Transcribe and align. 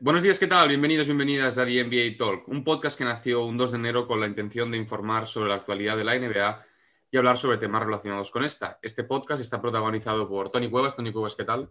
buenos 0.00 0.22
días, 0.22 0.38
¿qué 0.38 0.46
tal? 0.46 0.68
Bienvenidos, 0.68 1.06
bienvenidas 1.06 1.58
a 1.58 1.66
The 1.66 1.84
NBA 1.84 2.16
Talk, 2.16 2.48
un 2.48 2.64
podcast 2.64 2.96
que 2.96 3.04
nació 3.04 3.44
un 3.44 3.58
2 3.58 3.72
de 3.72 3.76
enero 3.76 4.06
con 4.06 4.18
la 4.18 4.26
intención 4.26 4.70
de 4.70 4.78
informar 4.78 5.26
sobre 5.26 5.50
la 5.50 5.56
actualidad 5.56 5.96
de 5.96 6.04
la 6.04 6.18
NBA 6.18 6.66
y 7.10 7.16
hablar 7.18 7.36
sobre 7.36 7.58
temas 7.58 7.82
relacionados 7.82 8.30
con 8.30 8.42
esta. 8.42 8.78
Este 8.80 9.04
podcast 9.04 9.42
está 9.42 9.60
protagonizado 9.60 10.26
por 10.26 10.50
Tony 10.50 10.70
Cuevas. 10.70 10.96
Tony 10.96 11.12
Cuevas, 11.12 11.34
¿qué 11.34 11.44
tal? 11.44 11.70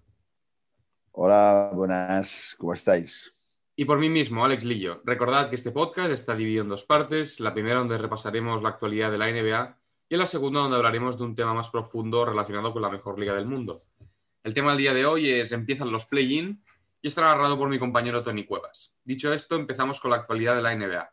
Hola, 1.11 1.71
buenas, 1.73 2.55
¿cómo 2.59 2.73
estáis? 2.73 3.35
Y 3.75 3.85
por 3.85 3.97
mí 3.97 4.09
mismo, 4.09 4.45
Alex 4.45 4.63
Lillo. 4.63 5.01
Recordad 5.05 5.49
que 5.49 5.55
este 5.55 5.71
podcast 5.71 6.11
está 6.11 6.35
dividido 6.35 6.63
en 6.63 6.69
dos 6.69 6.83
partes. 6.83 7.39
La 7.39 7.53
primera 7.53 7.79
donde 7.79 7.97
repasaremos 7.97 8.61
la 8.61 8.69
actualidad 8.69 9.09
de 9.09 9.17
la 9.17 9.31
NBA 9.31 9.75
y 10.07 10.13
en 10.13 10.19
la 10.19 10.27
segunda 10.27 10.59
donde 10.59 10.77
hablaremos 10.77 11.17
de 11.17 11.23
un 11.23 11.33
tema 11.33 11.55
más 11.55 11.71
profundo 11.71 12.25
relacionado 12.25 12.73
con 12.73 12.83
la 12.83 12.89
mejor 12.89 13.17
liga 13.17 13.33
del 13.33 13.47
mundo. 13.47 13.81
El 14.43 14.53
tema 14.53 14.69
del 14.69 14.79
día 14.79 14.93
de 14.93 15.05
hoy 15.05 15.29
es 15.29 15.51
empiezan 15.51 15.91
los 15.91 16.05
play-in 16.05 16.61
y 17.01 17.07
está 17.07 17.21
narrado 17.21 17.57
por 17.57 17.69
mi 17.69 17.79
compañero 17.79 18.23
Tony 18.23 18.45
Cuevas. 18.45 18.93
Dicho 19.03 19.31
esto, 19.33 19.55
empezamos 19.55 19.99
con 19.99 20.11
la 20.11 20.17
actualidad 20.17 20.55
de 20.55 20.61
la 20.61 20.75
NBA. 20.75 21.11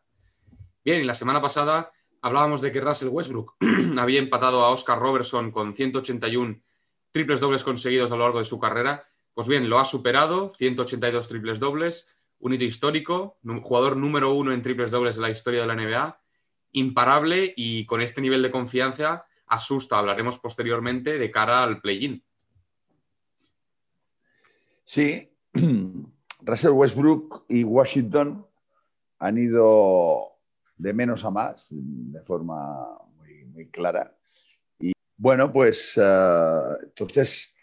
Bien, 0.83 1.01
y 1.01 1.05
la 1.05 1.15
semana 1.15 1.41
pasada 1.41 1.91
hablábamos 2.21 2.61
de 2.61 2.71
que 2.71 2.81
Russell 2.81 3.09
Westbrook 3.09 3.55
había 3.97 4.19
empatado 4.19 4.63
a 4.63 4.69
Oscar 4.69 4.99
Robertson 4.99 5.51
con 5.51 5.75
181 5.75 6.61
triples 7.11 7.39
dobles 7.39 7.63
conseguidos 7.63 8.11
a 8.11 8.15
lo 8.15 8.23
largo 8.23 8.39
de 8.39 8.45
su 8.45 8.59
carrera. 8.59 9.07
Pues 9.33 9.47
bien, 9.47 9.69
lo 9.69 9.79
ha 9.79 9.85
superado, 9.85 10.53
182 10.55 11.27
triples 11.27 11.59
dobles, 11.59 12.09
un 12.39 12.53
hito 12.53 12.63
histórico, 12.63 13.39
jugador 13.61 13.97
número 13.97 14.33
uno 14.33 14.51
en 14.51 14.61
triples 14.61 14.91
dobles 14.91 15.15
de 15.15 15.21
la 15.21 15.29
historia 15.29 15.61
de 15.61 15.67
la 15.67 15.75
NBA, 15.75 16.21
imparable 16.73 17.53
y 17.55 17.85
con 17.85 18.01
este 18.01 18.21
nivel 18.21 18.41
de 18.41 18.51
confianza 18.51 19.25
asusta. 19.47 19.97
Hablaremos 19.97 20.39
posteriormente 20.39 21.17
de 21.17 21.31
cara 21.31 21.63
al 21.63 21.81
play-in. 21.81 22.23
Sí, 24.85 25.31
Russell 26.41 26.71
Westbrook 26.71 27.45
y 27.49 27.63
Washington 27.63 28.45
han 29.19 29.37
ido 29.37 30.37
de 30.77 30.93
menos 30.93 31.25
a 31.25 31.31
más 31.31 31.69
de 31.71 32.21
forma 32.21 32.99
muy, 33.53 33.69
clara. 33.69 34.15
Y 34.79 34.91
bueno, 35.17 35.51
pues 35.51 35.93
eh, 35.97 36.61
entonces 36.83 37.53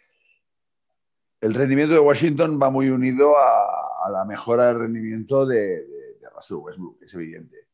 el 1.41 1.55
rendimiento 1.55 1.95
de 1.95 2.01
Washington 2.01 2.59
va 2.61 2.71
muy 2.71 2.89
unido 2.89 3.37
a, 3.37 4.11
la 4.11 4.25
mejora 4.25 4.67
del 4.67 4.81
rendimiento 4.81 5.47
de, 5.47 5.87
Russell 6.35 6.57
Westbrook, 6.57 7.03
es 7.03 7.15
evidente. 7.15 7.69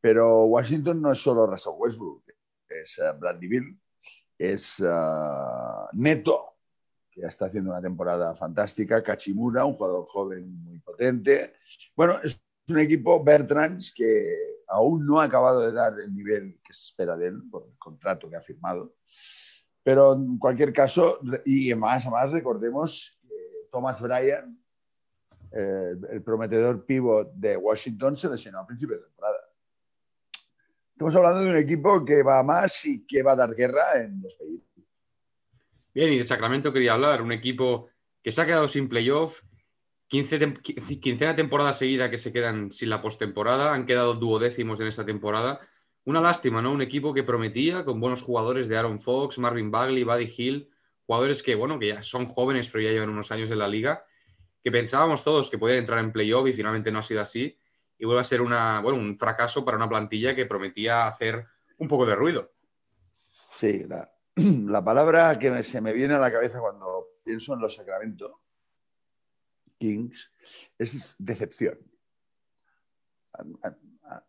Pero 0.00 0.44
Washington 0.44 1.00
no 1.00 1.12
es 1.12 1.18
solo 1.20 1.46
Russell 1.46 1.72
Westbrook, 1.76 2.22
es 2.68 2.98
uh, 2.98 3.18
Bradley 3.18 3.76
es 4.38 4.78
eh, 4.80 5.86
Neto, 5.94 6.57
que 7.18 7.26
está 7.26 7.46
haciendo 7.46 7.70
una 7.70 7.80
temporada 7.80 8.34
fantástica, 8.34 9.02
Kachimura, 9.02 9.64
un 9.64 9.74
jugador 9.74 10.06
joven 10.06 10.62
muy 10.62 10.78
potente. 10.78 11.54
Bueno, 11.96 12.14
es 12.22 12.40
un 12.68 12.78
equipo 12.78 13.22
Bertrands 13.22 13.92
que 13.92 14.64
aún 14.68 15.04
no 15.06 15.20
ha 15.20 15.24
acabado 15.24 15.60
de 15.60 15.72
dar 15.72 15.98
el 15.98 16.14
nivel 16.14 16.60
que 16.62 16.74
se 16.74 16.84
espera 16.84 17.16
de 17.16 17.28
él 17.28 17.42
por 17.50 17.66
el 17.66 17.76
contrato 17.78 18.28
que 18.28 18.36
ha 18.36 18.42
firmado. 18.42 18.94
Pero 19.82 20.12
en 20.14 20.38
cualquier 20.38 20.72
caso, 20.72 21.18
y 21.44 21.74
más 21.74 22.06
a 22.06 22.10
más, 22.10 22.30
recordemos 22.30 23.10
que 23.22 23.34
Thomas 23.72 24.00
Bryan, 24.00 24.62
el 25.50 26.22
prometedor 26.22 26.84
pivot 26.84 27.32
de 27.32 27.56
Washington, 27.56 28.16
se 28.16 28.28
lesionó 28.28 28.60
a 28.60 28.66
principio 28.66 28.96
de 28.96 29.04
temporada. 29.04 29.38
Estamos 30.92 31.16
hablando 31.16 31.40
de 31.40 31.50
un 31.50 31.56
equipo 31.56 32.04
que 32.04 32.22
va 32.22 32.42
más 32.42 32.84
y 32.84 33.06
que 33.06 33.22
va 33.22 33.32
a 33.32 33.36
dar 33.36 33.54
guerra 33.54 33.98
en 34.00 34.20
los. 34.20 34.36
Bien, 35.98 36.12
y 36.12 36.18
de 36.18 36.22
Sacramento 36.22 36.72
quería 36.72 36.92
hablar, 36.92 37.22
un 37.22 37.32
equipo 37.32 37.88
que 38.22 38.30
se 38.30 38.40
ha 38.40 38.46
quedado 38.46 38.68
sin 38.68 38.88
playoff, 38.88 39.42
quincena 40.06 41.34
temporada 41.34 41.72
seguida 41.72 42.08
que 42.08 42.18
se 42.18 42.32
quedan 42.32 42.70
sin 42.70 42.88
la 42.88 43.02
postemporada, 43.02 43.74
han 43.74 43.84
quedado 43.84 44.14
duodécimos 44.14 44.78
en 44.78 44.86
esta 44.86 45.04
temporada. 45.04 45.58
Una 46.04 46.20
lástima, 46.20 46.62
¿no? 46.62 46.70
Un 46.70 46.82
equipo 46.82 47.12
que 47.12 47.24
prometía 47.24 47.84
con 47.84 48.00
buenos 48.00 48.22
jugadores 48.22 48.68
de 48.68 48.76
Aaron 48.76 49.00
Fox, 49.00 49.40
Marvin 49.40 49.72
Bagley, 49.72 50.04
Buddy 50.04 50.32
Hill, 50.36 50.70
jugadores 51.04 51.42
que, 51.42 51.56
bueno, 51.56 51.80
que 51.80 51.88
ya 51.88 52.00
son 52.00 52.26
jóvenes, 52.26 52.68
pero 52.68 52.84
ya 52.84 52.92
llevan 52.92 53.10
unos 53.10 53.32
años 53.32 53.50
en 53.50 53.58
la 53.58 53.66
liga, 53.66 54.04
que 54.62 54.70
pensábamos 54.70 55.24
todos 55.24 55.50
que 55.50 55.58
podían 55.58 55.80
entrar 55.80 55.98
en 55.98 56.12
playoff 56.12 56.46
y 56.46 56.52
finalmente 56.52 56.92
no 56.92 57.00
ha 57.00 57.02
sido 57.02 57.22
así. 57.22 57.58
Y 57.98 58.04
vuelve 58.04 58.20
a 58.20 58.24
ser 58.24 58.40
una, 58.40 58.80
bueno, 58.82 59.00
un 59.00 59.18
fracaso 59.18 59.64
para 59.64 59.76
una 59.76 59.88
plantilla 59.88 60.32
que 60.36 60.46
prometía 60.46 61.08
hacer 61.08 61.44
un 61.76 61.88
poco 61.88 62.06
de 62.06 62.14
ruido. 62.14 62.52
Sí, 63.52 63.82
la, 63.88 64.08
la 64.68 64.84
palabra 64.84 65.38
que 65.38 65.62
se 65.62 65.80
me 65.80 65.92
viene 65.92 66.14
a 66.14 66.18
la 66.18 66.30
cabeza 66.30 66.60
cuando 66.60 67.18
pienso 67.24 67.54
en 67.54 67.60
los 67.60 67.74
Sacramento 67.74 68.40
Kings 69.78 70.30
es 70.78 71.14
decepción. 71.18 71.78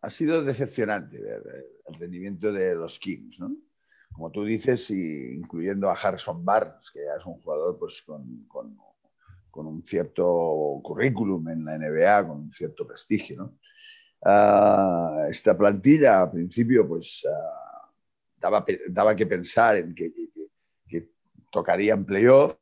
Ha, 0.02 0.10
sido 0.10 0.42
decepcionante 0.42 1.18
el 1.18 1.94
rendimiento 1.94 2.52
de 2.52 2.74
los 2.74 2.98
Kings, 2.98 3.40
¿no? 3.40 3.56
Como 4.12 4.30
tú 4.30 4.44
dices, 4.44 4.90
incluyendo 4.90 5.88
a 5.88 5.94
Harrison 5.94 6.44
Barnes, 6.44 6.90
que 6.90 7.04
ya 7.04 7.16
es 7.16 7.24
un 7.24 7.40
jugador 7.40 7.78
pues, 7.78 8.02
con, 8.02 8.46
un 9.54 9.84
cierto 9.84 10.80
currículum 10.82 11.48
en 11.48 11.64
la 11.64 11.78
NBA, 11.78 12.26
con 12.26 12.40
un 12.40 12.52
cierto 12.52 12.86
prestigio. 12.86 13.36
¿no? 13.38 13.58
Ah, 14.22 15.26
esta 15.30 15.56
plantilla, 15.56 16.22
a 16.22 16.30
principio, 16.30 16.86
pues 16.86 17.24
ah, 17.26 17.59
daba, 18.40 18.64
daba, 18.88 19.14
que 19.14 19.26
pensar 19.26 19.76
en 19.76 19.94
que, 19.94 20.12
tocaría 21.52 21.94
en 21.94 22.04
playoff, 22.04 22.54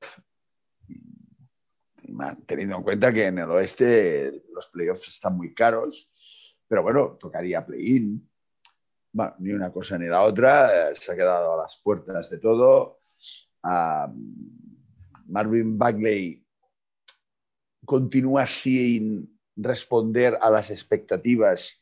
teniendo 2.46 2.76
en 2.76 2.82
cuenta 2.82 3.12
que 3.12 3.26
en 3.26 3.38
el 3.38 3.50
oeste 3.50 4.44
los 4.52 4.68
playoffs 4.68 5.08
están 5.08 5.36
muy 5.36 5.52
caros, 5.52 6.10
pero 6.66 6.82
bueno, 6.82 7.18
tocaría 7.20 7.64
play-in. 7.66 8.28
ni 9.38 9.52
una 9.52 9.70
cosa 9.70 9.98
ni 9.98 10.06
la 10.06 10.22
otra, 10.22 10.90
eh, 10.90 10.94
se 10.98 11.12
ha 11.12 11.16
quedado 11.16 11.54
a 11.54 11.62
las 11.62 11.80
puertas 11.82 12.30
de 12.30 12.38
todo. 12.38 13.00
Marvin 15.26 15.76
Bagley 15.76 16.44
continúa 17.84 18.46
sin 18.46 19.38
responder 19.56 20.38
a 20.40 20.50
las 20.50 20.70
expectativas 20.70 21.77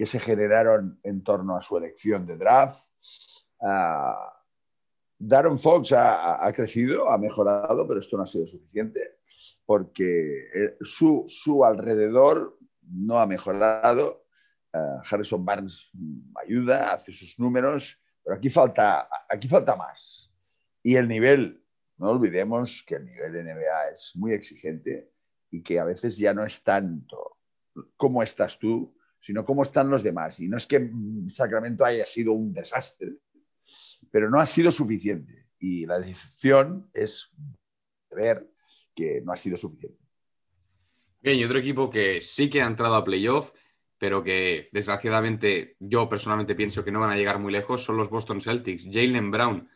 que 0.00 0.06
se 0.06 0.18
generaron 0.18 0.98
en 1.02 1.22
torno 1.22 1.58
a 1.58 1.60
su 1.60 1.76
elección 1.76 2.24
de 2.26 2.38
draft. 2.38 2.88
Darren 5.18 5.58
Fox 5.58 5.92
ha, 5.92 6.50
crecido, 6.56 7.10
ha 7.10 7.18
mejorado, 7.18 7.86
pero 7.86 8.00
esto 8.00 8.16
no 8.16 8.22
ha 8.22 8.26
sido 8.26 8.46
suficiente 8.46 9.18
porque 9.66 10.48
eh, 10.54 10.76
su, 10.80 11.26
su 11.28 11.66
alrededor 11.66 12.58
no 12.80 13.18
ha 13.18 13.26
mejorado. 13.26 14.24
Eh, 14.72 14.78
Harrison 15.10 15.44
Barnes 15.44 15.92
ayuda, 16.42 16.94
hace 16.94 17.12
sus 17.12 17.38
números, 17.38 18.00
pero 18.24 18.36
aquí 18.38 18.48
falta, 18.48 19.06
aquí 19.28 19.48
falta 19.48 19.76
más. 19.76 20.32
Y 20.82 20.96
el 20.96 21.08
nivel, 21.08 21.62
no 21.98 22.08
olvidemos 22.08 22.82
que 22.86 22.94
el 22.94 23.04
nivel 23.04 23.34
de 23.34 23.44
NBA 23.44 23.90
es 23.92 24.12
muy 24.16 24.32
exigente 24.32 25.12
y 25.50 25.62
que 25.62 25.78
a 25.78 25.84
veces 25.84 26.16
ya 26.16 26.32
no 26.32 26.42
es 26.42 26.62
tanto 26.62 27.36
cómo 27.98 28.22
estás 28.22 28.58
tú, 28.58 28.94
sino 29.20 29.44
cómo 29.44 29.62
están 29.62 29.90
los 29.90 30.02
demás. 30.02 30.40
Y 30.40 30.48
no 30.48 30.56
es 30.56 30.66
que 30.66 30.90
Sacramento 31.28 31.84
haya 31.84 32.06
sido 32.06 32.32
un 32.32 32.52
desastre, 32.52 33.12
pero 34.10 34.30
no 34.30 34.40
ha 34.40 34.46
sido 34.46 34.72
suficiente. 34.72 35.48
Y 35.58 35.86
la 35.86 36.00
decisión 36.00 36.90
es 36.94 37.30
ver 38.10 38.50
que 38.94 39.20
no 39.20 39.32
ha 39.32 39.36
sido 39.36 39.56
suficiente. 39.56 40.00
Bien, 41.20 41.36
y 41.36 41.44
otro 41.44 41.58
equipo 41.58 41.90
que 41.90 42.22
sí 42.22 42.48
que 42.48 42.62
ha 42.62 42.66
entrado 42.66 42.94
a 42.94 43.04
playoff, 43.04 43.52
pero 43.98 44.24
que 44.24 44.70
desgraciadamente 44.72 45.76
yo 45.78 46.08
personalmente 46.08 46.54
pienso 46.54 46.82
que 46.82 46.90
no 46.90 47.00
van 47.00 47.10
a 47.10 47.16
llegar 47.16 47.38
muy 47.38 47.52
lejos, 47.52 47.84
son 47.84 47.98
los 47.98 48.08
Boston 48.08 48.40
Celtics. 48.40 48.88
Jalen 48.90 49.30
Brown 49.30 49.68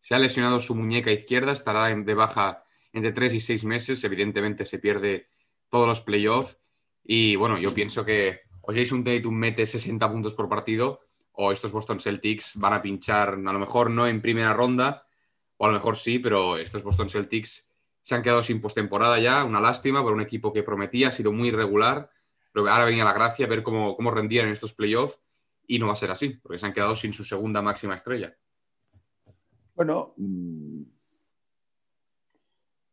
se 0.00 0.14
ha 0.14 0.18
lesionado 0.18 0.60
su 0.60 0.74
muñeca 0.74 1.12
izquierda, 1.12 1.52
estará 1.52 1.94
de 1.94 2.14
baja 2.14 2.64
entre 2.94 3.12
tres 3.12 3.34
y 3.34 3.40
seis 3.40 3.64
meses, 3.66 4.02
evidentemente 4.04 4.64
se 4.64 4.78
pierde 4.78 5.28
todos 5.68 5.86
los 5.86 6.00
playoffs. 6.00 6.56
Y 7.04 7.36
bueno, 7.36 7.58
yo 7.58 7.74
pienso 7.74 8.06
que 8.06 8.45
o 8.66 8.72
Jason 8.72 9.04
Tatum 9.04 9.34
mete 9.34 9.64
60 9.64 10.10
puntos 10.10 10.34
por 10.34 10.48
partido 10.48 11.00
o 11.32 11.52
estos 11.52 11.70
Boston 11.70 12.00
Celtics 12.00 12.52
van 12.56 12.72
a 12.72 12.82
pinchar, 12.82 13.34
a 13.34 13.52
lo 13.52 13.58
mejor 13.58 13.90
no 13.90 14.06
en 14.06 14.22
primera 14.22 14.54
ronda, 14.54 15.06
o 15.58 15.66
a 15.66 15.68
lo 15.68 15.74
mejor 15.74 15.96
sí, 15.96 16.18
pero 16.18 16.56
estos 16.56 16.82
Boston 16.82 17.10
Celtics 17.10 17.68
se 18.02 18.14
han 18.14 18.22
quedado 18.22 18.42
sin 18.42 18.60
postemporada 18.60 19.18
ya, 19.20 19.44
una 19.44 19.60
lástima 19.60 20.02
por 20.02 20.12
un 20.12 20.22
equipo 20.22 20.52
que 20.52 20.62
prometía, 20.62 21.08
ha 21.08 21.12
sido 21.12 21.32
muy 21.32 21.48
irregular, 21.48 22.10
pero 22.52 22.68
ahora 22.68 22.86
venía 22.86 23.04
la 23.04 23.12
gracia 23.12 23.46
ver 23.46 23.62
cómo, 23.62 23.96
cómo 23.96 24.10
rendían 24.10 24.46
en 24.46 24.52
estos 24.52 24.72
playoffs 24.72 25.18
y 25.66 25.78
no 25.78 25.88
va 25.88 25.92
a 25.92 25.96
ser 25.96 26.10
así, 26.10 26.30
porque 26.42 26.58
se 26.58 26.66
han 26.66 26.72
quedado 26.72 26.96
sin 26.96 27.12
su 27.12 27.24
segunda 27.24 27.60
máxima 27.60 27.94
estrella. 27.94 28.34
Bueno, 29.74 30.14
mm, 30.16 30.82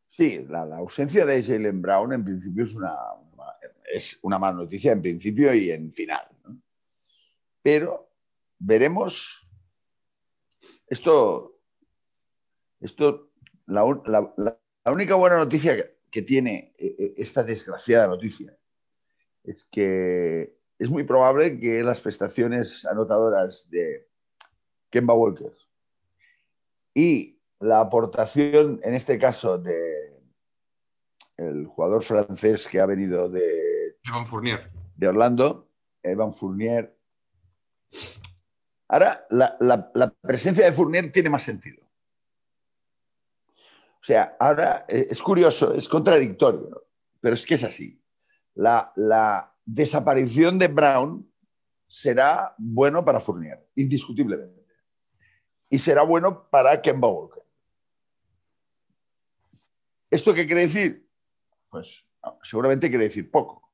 sí, 0.10 0.46
la, 0.50 0.64
ausencia 0.76 1.26
de 1.26 1.42
Jalen 1.42 1.82
Brown 1.82 2.12
en 2.12 2.26
principio 2.26 2.66
es 2.66 2.76
una, 2.76 2.92
es 3.94 4.18
una 4.24 4.40
mala 4.40 4.58
noticia 4.58 4.92
en 4.92 5.02
principio 5.02 5.54
y 5.54 5.70
en 5.70 5.94
final. 5.94 6.28
Pero 7.62 8.10
veremos. 8.58 9.48
Esto, 10.88 11.60
esto 12.80 13.32
la, 13.68 13.84
única 14.86 15.16
buena 15.16 15.38
noticia 15.38 15.76
que 16.12 16.22
tiene 16.22 16.74
eh, 16.78 16.96
eh, 17.00 17.14
esta 17.18 17.44
desgraciada 17.44 18.08
noticia 18.08 18.56
es 19.44 19.64
que 19.64 20.58
es 20.78 20.90
muy 20.90 21.04
probable 21.04 21.60
que 21.60 21.84
las 21.84 22.02
prestaciones 22.02 22.86
anotadoras 22.86 23.70
de 23.70 24.08
Kemba 24.90 25.14
Walker 25.14 25.54
y 26.94 27.40
la 27.60 27.80
aportación, 27.80 28.80
en 28.84 28.94
este 28.94 29.18
caso, 29.18 29.58
de 29.58 30.04
jugador 31.66 32.04
francés 32.04 32.68
que 32.68 32.80
ha 32.80 32.86
venido 32.86 33.30
de, 33.30 33.73
Evan 34.04 34.26
Fournier. 34.26 34.72
de 34.96 35.08
Orlando, 35.08 35.70
Evan 36.02 36.34
Fournier. 36.34 36.98
Ahora, 38.88 39.26
la, 39.30 40.14
presencia 40.22 40.66
de 40.66 40.72
Fournier 40.72 41.12
tiene 41.12 41.30
más 41.30 41.44
sentido. 41.44 41.84
O 44.02 44.06
sea, 44.06 44.36
ahora 44.40 44.86
eh, 44.88 45.08
es 45.10 45.22
curioso, 45.22 45.74
es 45.74 45.88
contradictorio, 45.88 46.88
pero 47.22 47.34
es 47.34 47.46
que 47.46 47.56
es 47.56 47.64
así. 47.64 48.02
La, 48.54 49.50
desaparición 49.66 50.60
de 50.60 50.68
Brown 50.68 51.32
será 51.88 52.54
bueno 52.58 53.06
para 53.06 53.22
Fournier, 53.22 53.66
indiscutiblemente. 53.76 54.66
Y 55.70 55.80
será 55.80 56.04
bueno 56.04 56.50
para 56.50 56.82
Kemba 56.82 57.08
Walker. 57.08 57.44
¿Esto 60.12 60.34
qué 60.34 60.46
quiere 60.46 60.64
decir? 60.64 61.10
Pues 61.70 62.06
seguramente 62.44 62.90
quiere 62.90 63.06
decir 63.06 63.32
poco, 63.32 63.73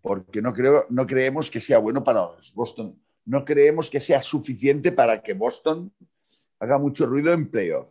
porque 0.00 0.40
no, 0.40 0.52
creo, 0.52 0.86
no 0.90 1.06
creemos 1.06 1.50
que 1.50 1.60
sea 1.60 1.78
bueno 1.78 2.04
para 2.04 2.28
Boston. 2.54 3.00
No 3.24 3.44
creemos 3.44 3.90
que 3.90 4.00
sea 4.00 4.22
suficiente 4.22 4.92
para 4.92 5.22
que 5.22 5.34
Boston 5.34 5.92
haga 6.60 6.78
mucho 6.78 7.06
ruido 7.06 7.32
en 7.32 7.50
playoff. 7.50 7.90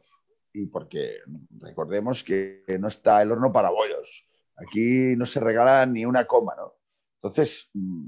Y 0.53 0.65
porque 0.67 1.17
recordemos 1.59 2.23
que 2.23 2.63
no 2.79 2.87
está 2.87 3.21
el 3.21 3.31
horno 3.31 3.51
para 3.51 3.69
bollos. 3.69 4.27
Aquí 4.55 5.15
no 5.15 5.25
se 5.25 5.39
regala 5.39 5.85
ni 5.85 6.05
una 6.05 6.25
coma, 6.25 6.55
¿no? 6.55 6.73
Entonces, 7.15 7.69
mm, 7.73 8.07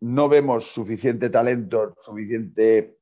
no 0.00 0.28
vemos 0.28 0.72
suficiente 0.72 1.30
talento, 1.30 1.94
suficiente 2.00 2.98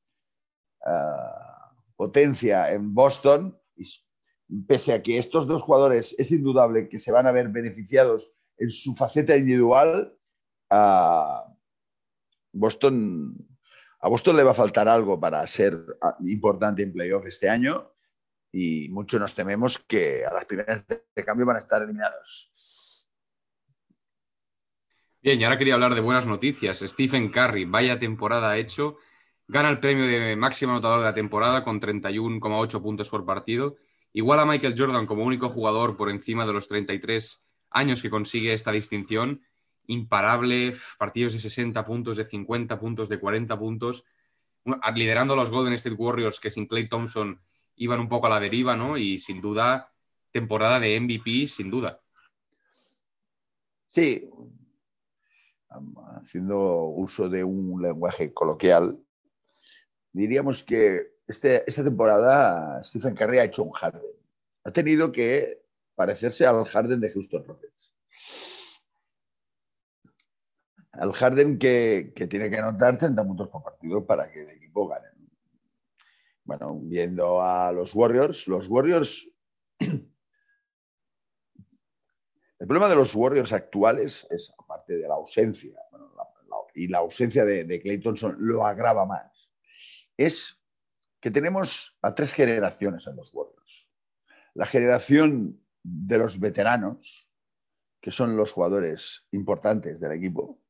ah, 0.84 1.72
potencia 1.96 2.72
en 2.72 2.92
Boston. 2.94 3.58
Y 3.76 3.84
pese 4.66 4.92
a 4.92 5.02
que 5.02 5.18
estos 5.18 5.46
dos 5.46 5.62
jugadores 5.62 6.14
es 6.18 6.30
indudable 6.32 6.88
que 6.88 6.98
se 6.98 7.12
van 7.12 7.26
a 7.26 7.32
ver 7.32 7.48
beneficiados 7.48 8.32
en 8.58 8.70
su 8.70 8.94
faceta 8.94 9.36
individual, 9.36 10.16
a 10.70 11.44
Boston, 12.52 13.36
a 14.00 14.08
Boston 14.08 14.36
le 14.36 14.42
va 14.42 14.52
a 14.52 14.54
faltar 14.54 14.88
algo 14.88 15.18
para 15.20 15.46
ser 15.46 15.78
ah, 16.02 16.16
importante 16.24 16.82
en 16.82 16.92
playoff 16.92 17.26
este 17.26 17.48
año 17.48 17.92
y 18.52 18.88
mucho 18.88 19.18
nos 19.18 19.34
tememos 19.34 19.78
que 19.78 20.24
a 20.24 20.32
las 20.32 20.44
primeras 20.46 20.86
de 20.86 21.24
cambio 21.24 21.46
van 21.46 21.56
a 21.56 21.60
estar 21.60 21.82
eliminados. 21.82 22.52
Bien, 25.20 25.40
y 25.40 25.44
ahora 25.44 25.58
quería 25.58 25.74
hablar 25.74 25.94
de 25.94 26.00
buenas 26.00 26.26
noticias. 26.26 26.78
Stephen 26.78 27.30
Curry, 27.30 27.64
vaya 27.64 27.98
temporada 27.98 28.56
hecho. 28.56 28.96
Gana 29.48 29.70
el 29.70 29.80
premio 29.80 30.06
de 30.06 30.36
máximo 30.36 30.72
anotador 30.72 31.00
de 31.00 31.06
la 31.06 31.14
temporada 31.14 31.64
con 31.64 31.80
31,8 31.80 32.80
puntos 32.80 33.10
por 33.10 33.26
partido. 33.26 33.76
Igual 34.12 34.40
a 34.40 34.46
Michael 34.46 34.74
Jordan 34.76 35.06
como 35.06 35.24
único 35.24 35.50
jugador 35.50 35.96
por 35.96 36.10
encima 36.10 36.46
de 36.46 36.52
los 36.52 36.68
33 36.68 37.45
años 37.70 38.02
que 38.02 38.10
consigue 38.10 38.52
esta 38.52 38.72
distinción. 38.72 39.42
Imparable, 39.86 40.74
partidos 40.98 41.32
de 41.34 41.38
60 41.38 41.84
puntos, 41.84 42.16
de 42.16 42.26
50 42.26 42.78
puntos, 42.78 43.08
de 43.08 43.18
40 43.18 43.58
puntos. 43.58 44.04
Liderando 44.94 45.34
a 45.34 45.36
los 45.36 45.50
Golden 45.50 45.74
State 45.74 45.96
Warriors 45.96 46.40
que 46.40 46.50
sin 46.50 46.66
Clay 46.66 46.88
Thompson 46.88 47.40
iban 47.76 48.00
un 48.00 48.08
poco 48.08 48.26
a 48.26 48.30
la 48.30 48.40
deriva, 48.40 48.76
¿no? 48.76 48.96
Y 48.96 49.18
sin 49.18 49.40
duda, 49.40 49.92
temporada 50.32 50.80
de 50.80 50.98
MVP, 50.98 51.46
sin 51.46 51.70
duda. 51.70 52.00
Sí, 53.90 54.28
haciendo 56.16 56.84
uso 56.84 57.28
de 57.28 57.44
un 57.44 57.80
lenguaje 57.80 58.32
coloquial, 58.32 58.98
diríamos 60.12 60.62
que 60.62 61.16
este, 61.26 61.68
esta 61.68 61.84
temporada 61.84 62.82
Stephen 62.84 63.14
Curry 63.14 63.38
ha 63.38 63.44
hecho 63.44 63.62
un 63.62 63.72
Harden. 63.72 64.02
Ha 64.64 64.70
tenido 64.70 65.12
que 65.12 65.62
parecerse 65.96 66.46
al 66.46 66.64
Harden 66.64 67.00
de 67.00 67.10
Houston 67.10 67.44
Rockets. 67.44 67.92
Al 70.92 71.12
Harden 71.12 71.58
que, 71.58 72.12
que 72.14 72.28
tiene 72.28 72.48
que 72.48 72.58
anotar 72.58 72.96
30 72.96 73.24
puntos 73.24 73.48
por 73.48 73.64
partido 73.64 74.06
para 74.06 74.30
que 74.30 74.42
el 74.42 74.50
equipo 74.50 74.86
gane. 74.86 75.08
Bueno, 76.44 76.78
viendo 76.80 77.42
a 77.42 77.72
los 77.72 77.92
Warriors, 77.92 78.46
los 78.46 78.68
Warriors 78.68 79.28
El 82.58 82.66
problema 82.66 82.88
de 82.88 82.96
los 82.96 83.14
Warriors 83.14 83.52
actuales 83.52 84.26
es, 84.30 84.52
aparte 84.58 84.96
de 84.96 85.06
la 85.06 85.14
ausencia, 85.14 85.78
y 86.74 86.88
la 86.88 86.98
ausencia 86.98 87.44
de, 87.44 87.64
de 87.64 88.00
lo 88.38 88.66
agrava 88.66 89.04
más, 89.04 89.50
es 90.16 90.58
que 91.20 91.30
tenemos 91.30 91.96
a 92.02 92.14
tres 92.14 92.32
generaciones 92.32 93.06
en 93.06 93.16
los 93.16 93.32
Warriors. 93.32 93.90
La 94.54 94.66
generación 94.66 95.60
de 95.88 96.18
los 96.18 96.40
veteranos, 96.40 97.30
que 98.00 98.10
son 98.10 98.36
los 98.36 98.50
jugadores 98.50 99.26
importantes 99.30 100.00
del 100.00 100.12
equipo, 100.12 100.60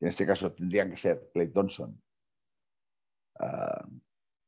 en 0.00 0.08
este 0.08 0.26
caso 0.26 0.52
tendrían 0.52 0.90
que 0.90 0.96
ser 0.96 1.30
Clay 1.32 1.48
Thompson, 1.48 2.02
uh, 3.40 4.00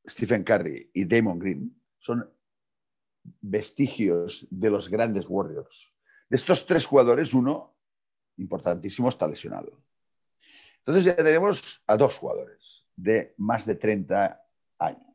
Stephen 0.07 0.43
Curry 0.43 0.91
y 0.93 1.05
Damon 1.05 1.39
Green, 1.39 1.81
son 1.97 2.29
vestigios 3.41 4.45
de 4.49 4.69
los 4.69 4.89
grandes 4.89 5.25
Warriors. 5.29 5.93
De 6.29 6.35
estos 6.35 6.65
tres 6.65 6.85
jugadores, 6.85 7.33
uno 7.33 7.77
importantísimo 8.37 9.09
está 9.09 9.27
lesionado. 9.27 9.81
Entonces 10.79 11.05
ya 11.05 11.15
tenemos 11.15 11.83
a 11.87 11.97
dos 11.97 12.17
jugadores 12.17 12.85
de 12.95 13.33
más 13.37 13.65
de 13.65 13.75
30 13.75 14.41
años. 14.79 15.08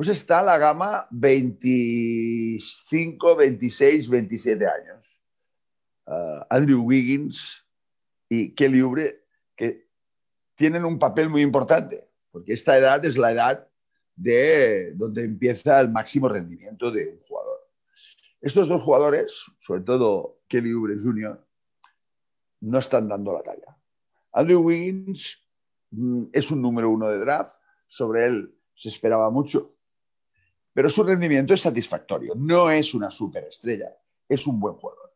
Pues 0.00 0.08
está 0.08 0.40
la 0.40 0.56
gama 0.56 1.06
25, 1.10 3.36
26, 3.36 4.08
27 4.08 4.66
años. 4.66 5.20
Uh, 6.06 6.40
Andrew 6.48 6.82
Wiggins 6.82 7.66
y 8.26 8.54
Kelly 8.54 8.80
Oubre, 8.80 9.26
que 9.54 9.90
tienen 10.54 10.86
un 10.86 10.98
papel 10.98 11.28
muy 11.28 11.42
importante, 11.42 12.08
porque 12.30 12.54
esta 12.54 12.78
edad 12.78 13.04
es 13.04 13.18
la 13.18 13.32
edad 13.32 13.68
de 14.16 14.92
donde 14.94 15.22
empieza 15.22 15.78
el 15.78 15.90
máximo 15.90 16.30
rendimiento 16.30 16.90
de 16.90 17.06
un 17.06 17.20
jugador. 17.20 17.68
Estos 18.40 18.68
dos 18.68 18.82
jugadores, 18.82 19.52
sobre 19.60 19.82
todo 19.82 20.40
Kelly 20.48 20.72
Oubre 20.72 20.96
Jr., 20.98 21.46
no 22.60 22.78
están 22.78 23.06
dando 23.06 23.34
la 23.34 23.42
talla. 23.42 23.76
Andrew 24.32 24.62
Wiggins 24.62 25.46
mm, 25.90 26.28
es 26.32 26.50
un 26.50 26.62
número 26.62 26.88
uno 26.88 27.06
de 27.06 27.18
draft, 27.18 27.60
sobre 27.86 28.24
él 28.24 28.54
se 28.74 28.88
esperaba 28.88 29.28
mucho, 29.28 29.76
pero 30.72 30.88
su 30.90 31.02
rendimiento 31.02 31.54
es 31.54 31.60
satisfactorio. 31.60 32.34
No 32.36 32.70
es 32.70 32.94
una 32.94 33.10
superestrella, 33.10 33.96
es 34.28 34.46
un 34.46 34.60
buen 34.60 34.74
jugador. 34.74 35.12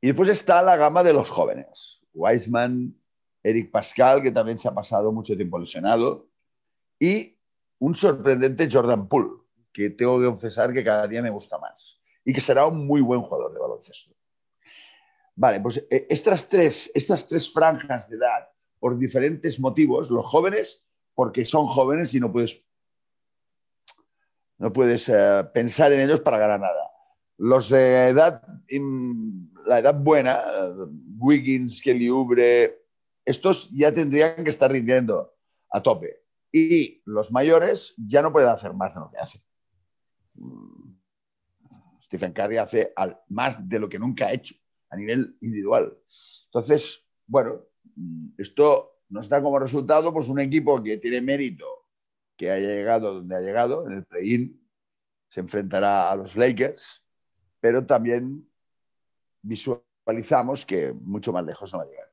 Y 0.00 0.08
después 0.08 0.28
está 0.28 0.62
la 0.62 0.76
gama 0.76 1.02
de 1.02 1.12
los 1.12 1.28
jóvenes. 1.28 2.02
Wiseman, 2.14 2.94
Eric 3.42 3.70
Pascal, 3.70 4.22
que 4.22 4.30
también 4.30 4.58
se 4.58 4.68
ha 4.68 4.74
pasado 4.74 5.12
mucho 5.12 5.36
tiempo 5.36 5.58
lesionado, 5.58 6.28
y 6.98 7.36
un 7.78 7.94
sorprendente 7.94 8.68
Jordan 8.70 9.08
Poole, 9.08 9.30
que 9.72 9.90
tengo 9.90 10.18
que 10.18 10.26
confesar 10.26 10.72
que 10.72 10.84
cada 10.84 11.06
día 11.06 11.22
me 11.22 11.30
gusta 11.30 11.58
más 11.58 12.00
y 12.24 12.32
que 12.32 12.40
será 12.40 12.66
un 12.66 12.86
muy 12.86 13.00
buen 13.00 13.22
jugador 13.22 13.52
de 13.52 13.60
baloncesto. 13.60 14.14
Vale, 15.34 15.60
pues 15.60 15.78
eh, 15.90 16.06
estas 16.10 16.48
tres, 16.48 16.90
estas 16.94 17.26
tres 17.26 17.50
franjas 17.50 18.08
de 18.08 18.16
edad, 18.16 18.48
por 18.78 18.98
diferentes 18.98 19.58
motivos, 19.58 20.10
los 20.10 20.26
jóvenes, 20.26 20.84
porque 21.14 21.44
son 21.44 21.66
jóvenes 21.66 22.12
y 22.14 22.20
no 22.20 22.30
puedes, 22.30 22.62
no 24.60 24.72
puedes 24.72 25.08
eh, 25.08 25.44
pensar 25.52 25.92
en 25.92 26.00
ellos 26.00 26.20
para 26.20 26.38
ganar 26.38 26.60
nada. 26.60 26.90
Los 27.38 27.70
de 27.70 28.08
edad, 28.08 28.42
la 29.66 29.78
edad 29.78 29.94
buena, 29.94 30.42
Wiggins, 31.16 31.80
Kelly 31.82 32.08
Oubre, 32.08 32.84
estos 33.24 33.70
ya 33.70 33.90
tendrían 33.92 34.44
que 34.44 34.50
estar 34.50 34.70
rindiendo 34.70 35.34
a 35.70 35.82
tope. 35.82 36.24
Y 36.52 37.00
los 37.06 37.32
mayores 37.32 37.94
ya 37.96 38.20
no 38.20 38.32
pueden 38.32 38.50
hacer 38.50 38.74
más 38.74 38.94
de 38.94 39.00
lo 39.00 39.10
que 39.10 39.18
hacen. 39.18 39.42
Stephen 42.02 42.32
Curry 42.32 42.58
hace 42.58 42.92
más 43.28 43.66
de 43.66 43.78
lo 43.78 43.88
que 43.88 43.98
nunca 43.98 44.26
ha 44.26 44.32
hecho 44.32 44.54
a 44.90 44.96
nivel 44.96 45.38
individual. 45.40 45.96
Entonces, 46.46 47.06
bueno, 47.26 47.62
esto 48.36 49.04
nos 49.08 49.28
da 49.28 49.40
como 49.42 49.58
resultado 49.58 50.12
pues, 50.12 50.28
un 50.28 50.40
equipo 50.40 50.82
que 50.82 50.98
tiene 50.98 51.22
mérito, 51.22 51.79
que 52.40 52.50
haya 52.50 52.68
llegado 52.68 53.12
donde 53.16 53.36
ha 53.36 53.40
llegado, 53.42 53.86
en 53.86 53.98
el 53.98 54.04
play-in, 54.06 54.66
se 55.28 55.40
enfrentará 55.40 56.10
a 56.10 56.16
los 56.16 56.36
Lakers, 56.36 57.04
pero 57.60 57.84
también 57.84 58.48
visualizamos 59.42 60.64
que 60.64 60.90
mucho 60.94 61.34
más 61.34 61.44
lejos 61.44 61.70
no 61.70 61.80
va 61.80 61.84
a 61.84 61.88
llegar. 61.88 62.10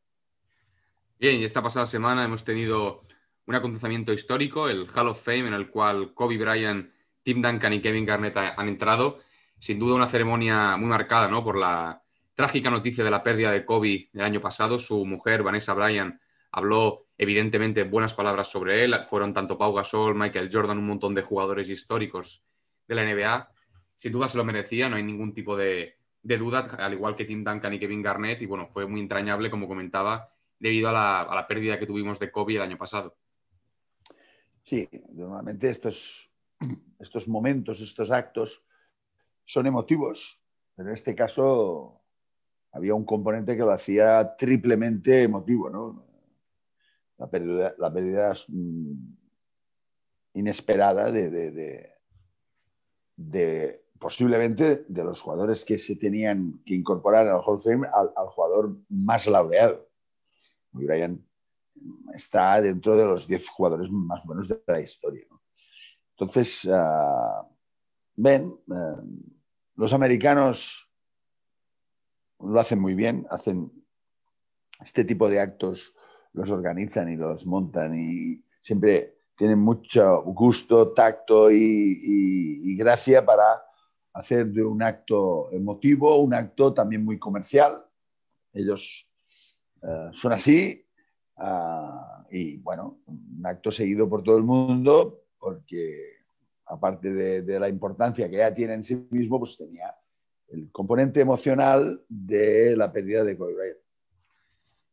Bien, 1.18 1.40
y 1.40 1.46
esta 1.46 1.64
pasada 1.64 1.86
semana 1.86 2.26
hemos 2.26 2.44
tenido 2.44 3.06
un 3.46 3.56
acontecimiento 3.56 4.12
histórico, 4.12 4.68
el 4.68 4.90
Hall 4.94 5.08
of 5.08 5.24
Fame, 5.24 5.48
en 5.48 5.54
el 5.54 5.72
cual 5.72 6.14
Kobe 6.14 6.38
Bryant, 6.38 6.92
Tim 7.24 7.42
Duncan 7.42 7.72
y 7.72 7.82
Kevin 7.82 8.06
Garnett 8.06 8.36
han 8.36 8.68
entrado. 8.68 9.20
sin 9.60 9.80
duda 9.80 9.96
una 9.96 10.10
ceremonia 10.10 10.76
muy 10.76 10.90
marcada 10.90 11.30
¿no? 11.30 11.42
por 11.42 11.56
la 11.58 12.04
trágica 12.36 12.70
noticia 12.70 13.02
de 13.02 13.12
la 13.12 13.24
pérdida 13.24 13.52
de 13.52 13.64
Kobe 13.64 14.10
el 14.12 14.22
año 14.22 14.42
pasado. 14.42 14.78
Su 14.78 15.06
mujer, 15.06 15.42
Vanessa 15.42 15.74
Bryan, 15.74 16.20
habló 16.52 17.07
evidentemente 17.18 17.84
buenas 17.84 18.14
palabras 18.14 18.48
sobre 18.48 18.84
él. 18.84 18.96
Fueron 19.10 19.34
tanto 19.34 19.58
Pau 19.58 19.74
Gasol, 19.74 20.16
Michael 20.16 20.50
Jordan, 20.52 20.78
un 20.78 20.88
montón 20.88 21.16
de 21.16 21.24
jugadores 21.24 21.70
históricos 21.70 22.44
de 22.88 22.96
la 22.96 23.04
NBA. 23.04 23.52
Sin 23.96 24.12
duda 24.12 24.28
se 24.28 24.38
lo 24.38 24.46
merecía, 24.46 24.90
no 24.90 24.96
hay 24.96 25.04
ningún 25.04 25.34
tipo 25.34 25.58
de, 25.58 25.98
duda, 26.22 26.68
al 26.78 26.94
igual 26.94 27.16
que 27.16 27.26
Tim 27.26 27.44
Duncan 27.44 27.74
y 27.74 27.80
Kevin 27.80 28.04
Garnett. 28.04 28.42
Y 28.42 28.46
bueno, 28.46 28.68
fue 28.68 28.86
muy 28.86 29.02
entrañable, 29.02 29.50
como 29.50 29.68
comentaba, 29.68 30.30
debido 30.60 30.90
a 30.90 30.94
la, 30.94 31.22
a 31.22 31.36
la 31.36 31.48
pérdida 31.48 31.80
que 31.80 31.88
tuvimos 31.88 32.20
de 32.20 32.32
Kobe 32.32 32.56
el 32.56 32.62
año 32.62 32.78
pasado. 32.78 33.18
Sí, 34.64 34.88
normalmente 35.14 35.70
estos, 35.70 36.30
estos 37.00 37.28
momentos, 37.28 37.82
estos 37.82 38.12
actos 38.12 38.64
son 39.46 39.66
emotivos, 39.66 40.40
pero 40.76 40.90
en 40.90 40.94
este 40.94 41.16
caso 41.16 42.02
había 42.74 42.94
un 42.94 43.06
componente 43.06 43.56
que 43.56 43.64
lo 43.64 43.72
hacía 43.72 44.36
triplemente 44.36 45.24
emotivo, 45.24 45.70
¿no? 45.70 46.07
La 47.18 47.30
pérdida, 47.30 47.76
la 47.78 47.92
pérdida 47.92 48.34
mm, 48.48 48.94
inesperada 50.34 51.12
de, 51.12 51.30
de, 51.30 51.92
de, 53.16 53.86
posiblemente 54.00 54.86
de 54.88 55.04
los 55.04 55.22
jugadores 55.22 55.66
que 55.66 55.78
se 55.78 55.96
tenían 55.96 56.62
que 56.66 56.76
incorporar 56.76 57.28
al 57.28 57.42
Hall 57.42 57.56
of 57.56 57.64
Fame 57.64 57.88
al, 57.92 58.28
jugador 58.28 58.78
más 58.90 59.26
laureado. 59.28 59.90
Brian 60.72 61.26
está 62.14 62.62
dentro 62.62 62.96
de 62.96 63.06
los 63.06 63.28
10 63.28 63.48
jugadores 63.50 63.90
más 63.90 64.24
buenos 64.24 64.48
de 64.48 64.62
la 64.68 64.80
historia. 64.80 65.26
Entonces, 66.12 66.66
uh, 66.66 67.48
ven, 68.16 68.56
uh, 68.68 69.02
los 69.76 69.94
americanos 69.94 70.88
lo 72.40 72.60
hacen 72.60 72.80
muy 72.80 72.94
bien, 72.94 73.26
hacen 73.30 73.72
este 74.84 75.04
tipo 75.04 75.30
de 75.30 75.40
actos, 75.40 75.94
los 76.38 76.52
organizan 76.52 77.12
y 77.12 77.16
los 77.16 77.46
montan 77.46 78.00
y 78.00 78.42
siempre 78.62 79.18
tienen 79.36 79.60
mucho 79.60 80.24
gusto, 80.24 80.94
tacto 80.94 81.52
y, 81.52 82.76
gracia 82.78 83.26
para 83.26 83.64
hacer 84.14 84.48
de 84.48 84.64
un 84.64 84.84
acto 84.84 85.52
emotivo 85.52 86.18
un 86.18 86.36
acto 86.36 86.72
también 86.74 87.04
muy 87.04 87.18
comercial. 87.18 87.74
Ellos 88.54 89.10
uh, 89.82 90.14
son 90.14 90.34
así 90.34 90.86
uh, 91.38 92.24
y 92.30 92.58
bueno, 92.58 93.00
un 93.08 93.44
acto 93.44 93.72
seguido 93.72 94.08
por 94.08 94.22
todo 94.22 94.38
el 94.38 94.44
mundo 94.44 95.24
porque 95.40 96.18
aparte 96.68 97.12
de, 97.12 97.60
la 97.60 97.68
importancia 97.68 98.30
que 98.30 98.38
ya 98.38 98.54
tiene 98.54 98.76
en 98.76 98.84
sí 98.84 99.08
mismo, 99.10 99.40
pues 99.40 99.58
tenía 99.58 99.96
el 100.50 100.72
componente 100.72 101.20
emocional 101.22 102.04
de 102.08 102.76
la 102.76 102.92
pérdida 102.92 103.24
de 103.24 103.38
Kobe. 103.38 103.87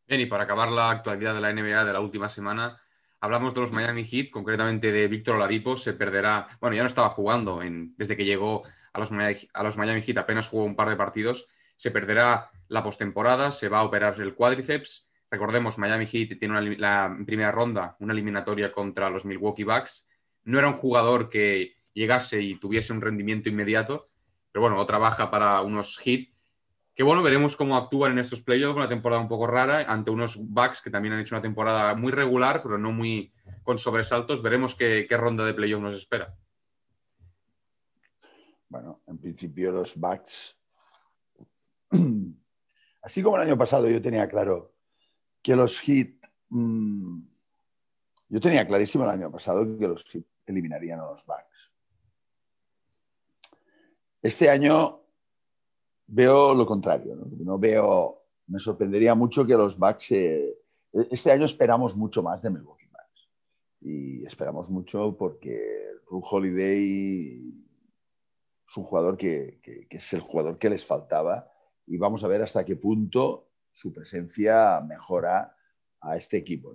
Bien, 0.06 0.20
y 0.20 0.26
para 0.26 0.44
acabar 0.44 0.70
la 0.70 0.90
actualidad 0.90 1.34
de 1.34 1.40
la 1.40 1.52
NBA 1.52 1.84
de 1.84 1.92
la 1.92 2.00
última 2.00 2.28
semana, 2.28 2.80
hablamos 3.20 3.54
de 3.54 3.60
los 3.60 3.72
Miami 3.72 4.04
Heat, 4.04 4.30
concretamente 4.30 4.92
de 4.92 5.08
Víctor 5.08 5.36
Oladipo, 5.36 5.76
se 5.76 5.94
perderá, 5.94 6.48
bueno, 6.60 6.76
ya 6.76 6.82
no 6.82 6.88
estaba 6.88 7.08
jugando 7.10 7.62
en, 7.62 7.94
desde 7.96 8.16
que 8.16 8.24
llegó 8.24 8.64
a 8.92 8.98
los, 9.00 9.10
Miami 9.10 10.02
Heat, 10.02 10.18
apenas 10.18 10.48
jugó 10.48 10.64
un 10.64 10.76
par 10.76 10.88
de 10.88 10.96
partidos, 10.96 11.48
se 11.76 11.90
perderá 11.90 12.50
la 12.68 12.82
postemporada, 12.82 13.50
se 13.50 13.68
va 13.68 13.80
a 13.80 13.84
operar 13.84 14.20
el 14.20 14.34
cuádriceps. 14.34 15.10
Recordemos, 15.30 15.78
Miami 15.78 16.06
Heat 16.06 16.38
tiene 16.38 16.58
una, 16.58 16.60
la 16.60 17.16
primera 17.26 17.50
ronda, 17.50 17.96
una 17.98 18.12
eliminatoria 18.12 18.72
contra 18.72 19.10
los 19.10 19.24
Milwaukee 19.24 19.64
Bucks 19.64 20.06
no 20.44 20.58
era 20.58 20.68
un 20.68 20.74
jugador 20.74 21.28
que 21.28 21.76
llegase 21.92 22.40
y 22.40 22.56
tuviese 22.56 22.92
un 22.92 23.00
rendimiento 23.00 23.48
inmediato, 23.48 24.10
pero 24.52 24.62
bueno, 24.62 24.78
otra 24.78 24.98
baja 24.98 25.30
para 25.30 25.60
unos 25.62 26.00
hits. 26.04 26.33
Que 26.94 27.02
bueno, 27.02 27.22
veremos 27.24 27.56
cómo 27.56 27.76
actúan 27.76 28.12
en 28.12 28.20
estos 28.20 28.40
playoffs, 28.40 28.76
una 28.76 28.88
temporada 28.88 29.20
un 29.20 29.26
poco 29.26 29.48
rara, 29.48 29.80
ante 29.88 30.12
unos 30.12 30.36
Bucks 30.36 30.80
que 30.80 30.90
también 30.90 31.14
han 31.14 31.20
hecho 31.20 31.34
una 31.34 31.42
temporada 31.42 31.94
muy 31.96 32.12
regular, 32.12 32.62
pero 32.62 32.78
no 32.78 32.92
muy 32.92 33.32
con 33.64 33.78
sobresaltos. 33.78 34.42
Veremos 34.42 34.76
qué, 34.76 35.08
ronda 35.10 35.44
de 35.44 35.54
playoff 35.54 35.82
nos 35.82 35.94
espera. 35.94 36.36
Bueno, 38.68 39.02
en 39.08 39.18
principio 39.18 39.72
los 39.72 39.96
Bucks, 39.96 40.54
así 43.02 43.22
como 43.22 43.36
el 43.36 43.42
año 43.42 43.58
pasado 43.58 43.88
yo 43.88 44.00
tenía 44.00 44.28
claro 44.28 44.74
que 45.42 45.56
los 45.56 45.80
Heat, 45.80 46.14
mmm, 46.50 47.22
yo 48.28 48.40
tenía 48.40 48.66
clarísimo 48.66 49.02
el 49.04 49.10
año 49.10 49.32
pasado 49.32 49.76
que 49.76 49.88
los 49.88 50.04
Heat 50.04 50.24
eliminarían 50.46 51.00
a 51.00 51.06
los 51.06 51.26
Bucks. 51.26 51.72
Este 54.22 54.48
año 54.48 55.03
veo 56.06 56.54
lo 56.54 56.66
contrario. 56.66 57.16
No, 57.16 57.58
veo, 57.58 58.22
me 58.46 58.58
sorprendería 58.58 59.14
mucho 59.14 59.46
que 59.46 59.54
los 59.54 59.78
Bucks. 59.78 60.12
Eh, 60.12 60.58
este 61.10 61.32
año 61.32 61.44
esperamos 61.44 61.96
mucho 61.96 62.22
más 62.22 62.42
de 62.42 62.50
Milwaukee 62.50 62.86
Bucks. 62.86 63.30
Y 63.80 64.24
esperamos 64.26 64.70
mucho 64.70 65.16
porque 65.16 65.84
Ru 66.08 66.22
Holiday 66.22 67.64
es 68.68 68.76
un 68.76 68.84
jugador 68.84 69.16
que, 69.16 69.60
es 69.90 70.12
el 70.12 70.20
jugador 70.20 70.56
que 70.56 70.70
les 70.70 70.84
faltaba. 70.84 71.50
Y 71.86 71.98
vamos 71.98 72.24
a 72.24 72.28
ver 72.28 72.42
hasta 72.42 72.64
qué 72.64 72.76
punto 72.76 73.50
su 73.72 73.92
presencia 73.92 74.80
mejora 74.86 75.56
a 76.00 76.16
este 76.16 76.36
equipo. 76.36 76.72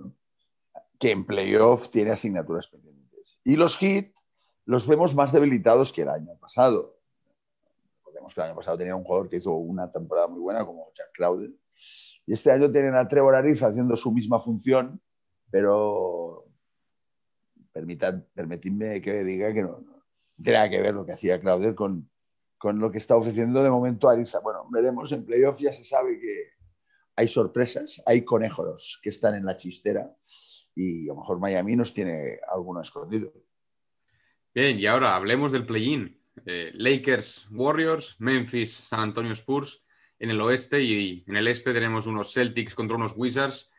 Que 0.99 1.11
en 1.11 1.25
playoff 1.25 1.89
tiene 1.89 2.11
asignaturas 2.11 2.67
pendientes. 2.67 3.39
Y 3.43 3.55
los 3.55 3.77
Heat 3.77 4.11
los 4.65 4.85
vemos 4.85 5.15
más 5.15 5.31
debilitados 5.31 5.91
que 5.91 6.03
el 6.03 6.09
año 6.09 6.37
pasado. 6.39 6.98
Recordemos 8.19 8.33
que 8.33 8.41
el 8.41 8.47
año 8.47 8.55
pasado 8.55 8.77
tenía 8.77 8.95
un 8.95 9.03
jugador 9.03 9.29
que 9.29 9.37
hizo 9.37 9.53
una 9.53 9.91
temporada 9.91 10.27
muy 10.27 10.41
buena 10.41 10.65
como 10.65 10.91
Jack 10.93 11.11
Claude. 11.13 11.51
Y 12.25 12.33
este 12.33 12.51
año 12.51 12.71
tienen 12.71 12.95
a 12.95 13.07
Trevor 13.07 13.35
Ariza 13.35 13.67
haciendo 13.67 13.95
su 13.95 14.11
misma 14.11 14.39
función, 14.39 15.01
pero 15.49 16.45
permitad, 17.71 18.21
permitidme 18.33 19.01
que 19.01 19.23
diga 19.23 19.53
que 19.53 19.61
no, 19.61 19.79
no 19.79 20.03
que 20.37 20.81
ver 20.81 20.93
lo 20.93 21.05
que 21.05 21.13
hacía 21.13 21.39
Claude 21.39 21.75
con, 21.75 22.09
con 22.57 22.79
lo 22.79 22.91
que 22.91 22.97
está 22.97 23.15
ofreciendo 23.15 23.63
de 23.63 23.69
momento 23.69 24.09
Ariza. 24.09 24.39
Bueno, 24.39 24.67
veremos, 24.69 25.11
en 25.11 25.25
playoff 25.25 25.59
ya 25.59 25.71
se 25.71 25.85
sabe 25.85 26.19
que 26.19 26.49
hay 27.15 27.27
sorpresas, 27.27 28.01
hay 28.05 28.25
conejos 28.25 28.99
que 29.01 29.09
están 29.09 29.35
en 29.35 29.45
la 29.45 29.55
chistera 29.55 30.13
y 30.75 31.05
a 31.05 31.13
lo 31.13 31.21
mejor 31.21 31.39
Miami 31.39 31.75
nos 31.75 31.93
tiene 31.93 32.39
alguno 32.51 32.81
escondido. 32.81 33.31
Bien, 34.53 34.77
y 34.77 34.85
ahora 34.87 35.15
hablemos 35.15 35.51
del 35.51 35.65
play-in. 35.65 36.18
Eh, 36.45 36.71
Lakers, 36.73 37.47
Warriors, 37.51 38.15
Memphis, 38.19 38.73
San 38.73 39.01
Antonio 39.01 39.33
Spurs 39.33 39.83
en 40.19 40.31
el 40.31 40.41
oeste 40.41 40.81
y 40.81 41.23
en 41.27 41.35
el 41.35 41.47
este 41.47 41.73
tenemos 41.73 42.07
unos 42.07 42.33
Celtics 42.33 42.75
contra 42.75 42.97
unos 42.97 43.13
Wizards 43.15 43.71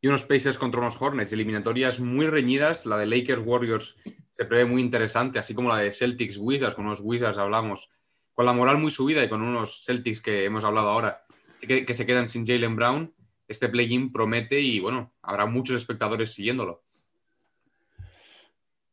y 0.00 0.08
unos 0.08 0.24
Pacers 0.24 0.58
contra 0.58 0.80
unos 0.80 1.00
Hornets. 1.00 1.32
Eliminatorias 1.32 2.00
muy 2.00 2.26
reñidas. 2.26 2.86
La 2.86 2.96
de 2.96 3.06
Lakers 3.06 3.42
Warriors 3.44 3.96
se 4.30 4.44
prevé 4.44 4.64
muy 4.64 4.80
interesante, 4.80 5.38
así 5.38 5.54
como 5.54 5.68
la 5.68 5.78
de 5.78 5.92
Celtics 5.92 6.38
Wizards. 6.38 6.74
Con 6.74 6.86
unos 6.86 7.00
Wizards 7.02 7.38
hablamos 7.38 7.90
con 8.34 8.46
la 8.46 8.52
moral 8.52 8.78
muy 8.78 8.90
subida 8.90 9.22
y 9.22 9.28
con 9.28 9.42
unos 9.42 9.84
Celtics 9.84 10.20
que 10.20 10.44
hemos 10.44 10.64
hablado 10.64 10.88
ahora 10.88 11.24
que, 11.60 11.84
que 11.84 11.94
se 11.94 12.06
quedan 12.06 12.28
sin 12.28 12.46
Jalen 12.46 12.76
Brown 12.76 13.12
este 13.50 13.68
play-in 13.68 14.12
promete 14.12 14.60
y 14.60 14.78
bueno, 14.78 15.12
habrá 15.22 15.44
muchos 15.44 15.74
espectadores 15.74 16.32
siguiéndolo. 16.32 16.84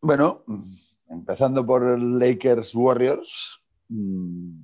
Bueno, 0.02 0.44
empezando 1.10 1.66
por 1.66 2.00
Lakers 2.00 2.76
Warriors. 2.76 3.62
Mm, 3.90 4.60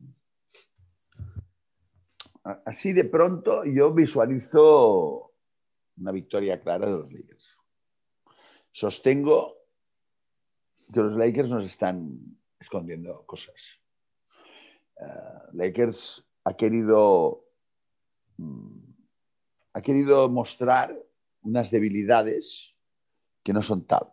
así 2.65 2.93
de 2.93 3.05
pronto 3.05 3.63
yo 3.65 3.93
visualizo 3.93 5.31
una 5.97 6.11
victoria 6.11 6.61
clara 6.61 6.87
de 6.87 6.97
los 6.97 7.11
Lakers. 7.11 7.57
Sostengo 8.71 9.57
que 10.91 11.01
los 11.01 11.15
Lakers 11.15 11.49
nos 11.49 11.63
están 11.63 12.37
escondiendo 12.59 13.25
cosas. 13.25 13.79
Uh, 14.95 15.57
Lakers 15.57 16.23
ha 16.43 16.53
querido 16.55 17.45
mm, 18.37 18.93
ha 19.73 19.81
querido 19.81 20.29
mostrar 20.29 20.95
unas 21.41 21.71
debilidades 21.71 22.75
que 23.43 23.53
no 23.53 23.61
son 23.61 23.85
tal. 23.85 24.12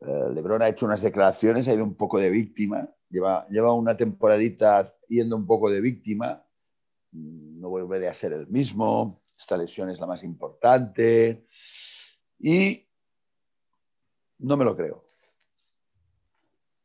Uh, 0.00 0.30
Lebron 0.32 0.62
ha 0.62 0.68
hecho 0.68 0.86
unas 0.86 1.02
declaraciones, 1.02 1.66
ha 1.66 1.74
ido 1.74 1.84
un 1.84 1.94
poco 1.94 2.18
de 2.18 2.30
víctima, 2.30 2.88
lleva, 3.08 3.46
lleva 3.48 3.72
una 3.72 3.96
temporadita 3.96 4.94
yendo 5.08 5.36
un 5.36 5.46
poco 5.46 5.70
de 5.70 5.80
víctima, 5.80 6.44
no 7.12 7.68
volveré 7.68 8.08
a 8.08 8.14
ser 8.14 8.32
el 8.32 8.46
mismo, 8.46 9.18
esta 9.36 9.56
lesión 9.56 9.90
es 9.90 9.98
la 9.98 10.06
más 10.06 10.22
importante 10.22 11.46
y 12.38 12.86
no 14.38 14.56
me 14.56 14.64
lo 14.64 14.76
creo. 14.76 15.04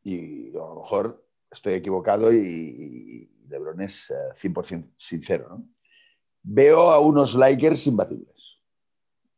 Y 0.04 0.50
a 0.50 0.60
lo 0.60 0.76
mejor 0.78 1.26
estoy 1.52 1.74
equivocado 1.74 2.34
y, 2.34 3.30
Lebron 3.48 3.82
es 3.82 4.10
uh, 4.10 4.34
100% 4.36 4.94
sincero, 4.98 5.50
¿no? 5.50 5.70
veo 6.44 6.92
a 6.92 7.00
unos 7.00 7.36
Lakers 7.36 7.88
imbatibles. 7.88 8.60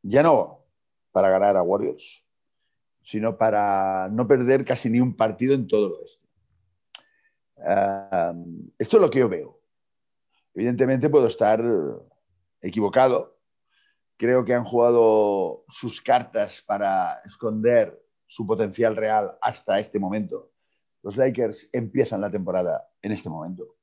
Ya 0.01 0.24
no 0.24 0.65
para 1.12 1.29
ganar 1.29 1.55
a 1.55 1.63
Warriors, 1.63 2.25
sino 3.05 3.38
para 3.38 4.09
no 4.09 4.27
perder 4.27 4.65
casi 4.65 4.89
ni 4.89 5.00
un 5.00 5.15
partido 5.15 5.53
en 5.53 5.67
todo 5.67 5.88
el 5.88 5.93
oeste. 5.93 6.27
Uh, 7.57 8.71
esto 8.79 8.97
es 8.97 9.01
lo 9.01 9.09
que 9.12 9.19
yo 9.19 9.29
veo. 9.29 9.62
Evidentemente 10.55 11.09
puedo 11.09 11.27
estar 11.27 11.63
equivocado. 12.62 13.38
Creo 14.17 14.43
que 14.43 14.55
han 14.55 14.63
jugado 14.63 15.65
sus 15.69 16.01
cartas 16.01 16.63
para 16.65 17.21
esconder 17.25 18.01
su 18.25 18.47
potencial 18.47 18.95
real 18.95 19.38
hasta 19.39 19.79
este 19.79 20.00
momento. 20.00 20.51
Los 21.03 21.15
Lakers 21.15 21.69
empiezan 21.74 22.21
la 22.21 22.31
temporada 22.31 22.89
en 23.03 23.12
este 23.12 23.29
momento. 23.29 23.75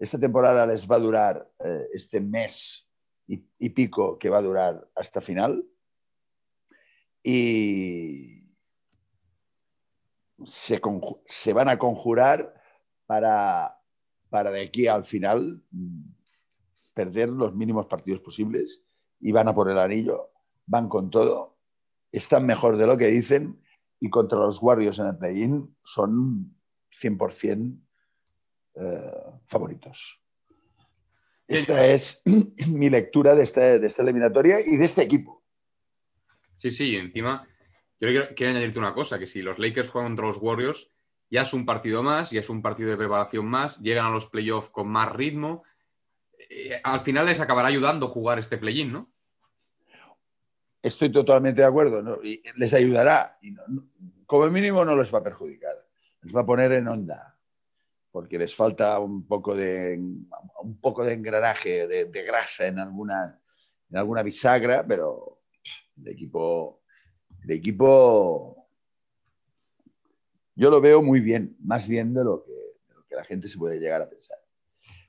Esta 0.00 0.18
temporada 0.18 0.66
les 0.66 0.90
va 0.90 0.96
a 0.96 1.00
durar 1.00 1.48
eh, 1.64 1.86
este 1.94 2.20
mes 2.20 2.88
y, 3.28 3.46
y, 3.60 3.68
pico 3.70 4.18
que 4.18 4.28
va 4.28 4.38
a 4.38 4.42
durar 4.42 4.88
hasta 4.96 5.20
final. 5.20 5.64
Y 7.22 8.42
se, 10.46 10.80
se 11.26 11.52
van 11.52 11.68
a 11.68 11.78
conjurar 11.78 12.54
para, 13.06 13.78
para 14.28 14.50
de 14.50 14.62
aquí 14.62 14.86
al 14.86 15.04
final 15.04 15.62
perder 16.94 17.28
los 17.28 17.54
mínimos 17.54 17.86
partidos 17.86 18.20
posibles 18.20 18.82
y 19.20 19.32
van 19.32 19.48
a 19.48 19.54
por 19.54 19.70
el 19.70 19.78
anillo, 19.78 20.30
van 20.66 20.88
con 20.88 21.10
todo, 21.10 21.56
están 22.10 22.44
mejor 22.46 22.76
de 22.76 22.86
lo 22.86 22.98
que 22.98 23.06
dicen 23.06 23.62
y 24.00 24.10
contra 24.10 24.38
los 24.38 24.60
Warriors 24.60 24.98
en 24.98 25.06
el 25.06 25.16
play-in 25.16 25.76
son 25.82 26.56
100% 26.90 27.80
eh, 28.74 29.40
favoritos. 29.44 30.20
Esta 31.46 31.86
es 31.86 32.22
mi 32.68 32.90
lectura 32.90 33.34
de, 33.34 33.44
este, 33.44 33.78
de 33.78 33.86
esta 33.86 34.02
eliminatoria 34.02 34.60
y 34.60 34.76
de 34.76 34.84
este 34.84 35.02
equipo. 35.02 35.41
Sí, 36.62 36.70
sí, 36.70 36.94
encima, 36.94 37.44
yo 37.98 38.08
quiero, 38.36 38.52
añadirte 38.52 38.78
una 38.78 38.94
cosa, 38.94 39.18
que 39.18 39.26
si 39.26 39.42
los 39.42 39.58
Lakers 39.58 39.90
juegan 39.90 40.10
contra 40.10 40.28
los 40.28 40.36
Warriors, 40.36 40.92
ya 41.28 41.42
es 41.42 41.52
un 41.52 41.66
partido 41.66 42.04
más, 42.04 42.30
ya 42.30 42.38
es 42.38 42.48
un 42.48 42.62
partido 42.62 42.88
de 42.88 42.96
preparación 42.96 43.46
más, 43.46 43.80
llegan 43.80 44.06
a 44.06 44.10
los 44.10 44.28
playoffs 44.28 44.70
con 44.70 44.86
más 44.86 45.10
ritmo. 45.10 45.64
Eh, 46.48 46.80
al 46.84 47.00
final 47.00 47.26
les 47.26 47.40
acabará 47.40 47.66
ayudando 47.66 48.06
jugar 48.06 48.38
este 48.38 48.58
play-in, 48.58 48.92
¿no? 48.92 49.12
Estoy 50.80 51.10
totalmente 51.10 51.62
de 51.62 51.66
acuerdo, 51.66 52.22
y 52.22 52.40
les 52.54 52.72
ayudará. 52.74 53.38
Y 53.42 53.56
como 54.24 54.48
mínimo 54.48 54.84
no 54.84 54.94
les 54.94 55.12
va 55.12 55.18
a 55.18 55.24
perjudicar, 55.24 55.84
les 56.20 56.32
va 56.32 56.42
a 56.42 56.46
poner 56.46 56.70
en 56.70 56.86
onda, 56.86 57.36
porque 58.12 58.38
les 58.38 58.54
falta 58.54 59.00
un 59.00 59.26
poco 59.26 59.56
de, 59.56 59.98
un 59.98 60.80
poco 60.80 61.04
de 61.04 61.14
engranaje, 61.14 61.88
de, 61.88 62.04
de 62.04 62.22
grasa 62.22 62.68
en 62.68 62.78
alguna, 62.78 63.40
en 63.90 63.96
alguna 63.96 64.22
bisagra, 64.22 64.86
pero 64.86 65.41
de 66.02 66.12
equipo, 66.12 66.82
de 67.44 67.54
equipo 67.54 68.62
yo 70.54 70.70
lo 70.70 70.80
veo 70.80 71.02
muy 71.02 71.20
bien, 71.20 71.56
más 71.60 71.88
bien 71.88 72.12
de 72.12 72.24
lo, 72.24 72.44
que, 72.44 72.52
que 73.08 73.16
la 73.16 73.24
gente 73.24 73.48
se 73.48 73.58
puede 73.58 73.78
llegar 73.78 74.02
a 74.02 74.08
pensar. 74.08 74.38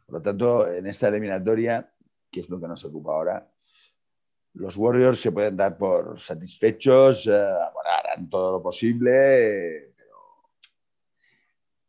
Por 0.06 0.16
lo 0.16 0.22
tanto, 0.22 0.68
en 0.72 0.88
esta 0.88 1.10
eliminatoria, 1.10 1.94
que 2.32 2.42
es 2.42 2.50
lo 2.50 2.60
que 2.60 2.68
nos 2.68 2.84
ocupa 2.86 3.12
ahora, 3.12 3.54
los 4.54 4.78
Warriors 4.78 5.20
se 5.20 5.32
pueden 5.32 5.58
dar 5.58 5.78
por 5.78 6.20
satisfechos, 6.20 7.28
eh, 7.28 7.32
harán 7.34 8.30
todo 8.30 8.54
lo 8.54 8.62
posible, 8.62 9.94
pero 9.98 10.18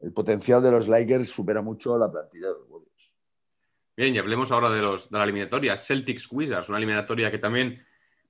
el 0.00 0.12
potencial 0.12 0.62
de 0.62 0.70
los 0.70 0.88
Lakers 0.88 1.28
supera 1.28 1.60
mucho 1.60 1.98
la 1.98 2.10
plantilla 2.10 2.48
de 2.48 2.54
los 2.54 2.68
Warriors. 2.68 3.14
Bien, 3.96 4.14
y 4.14 4.18
hablemos 4.18 4.50
ahora 4.50 4.70
de, 4.70 4.80
los, 4.80 5.10
de 5.10 5.18
la 5.18 5.24
eliminatoria. 5.24 5.76
Celtics 5.76 6.30
Wizards, 6.32 6.68
una 6.68 6.78
eliminatoria 6.78 7.30
que 7.30 7.38
también 7.38 7.84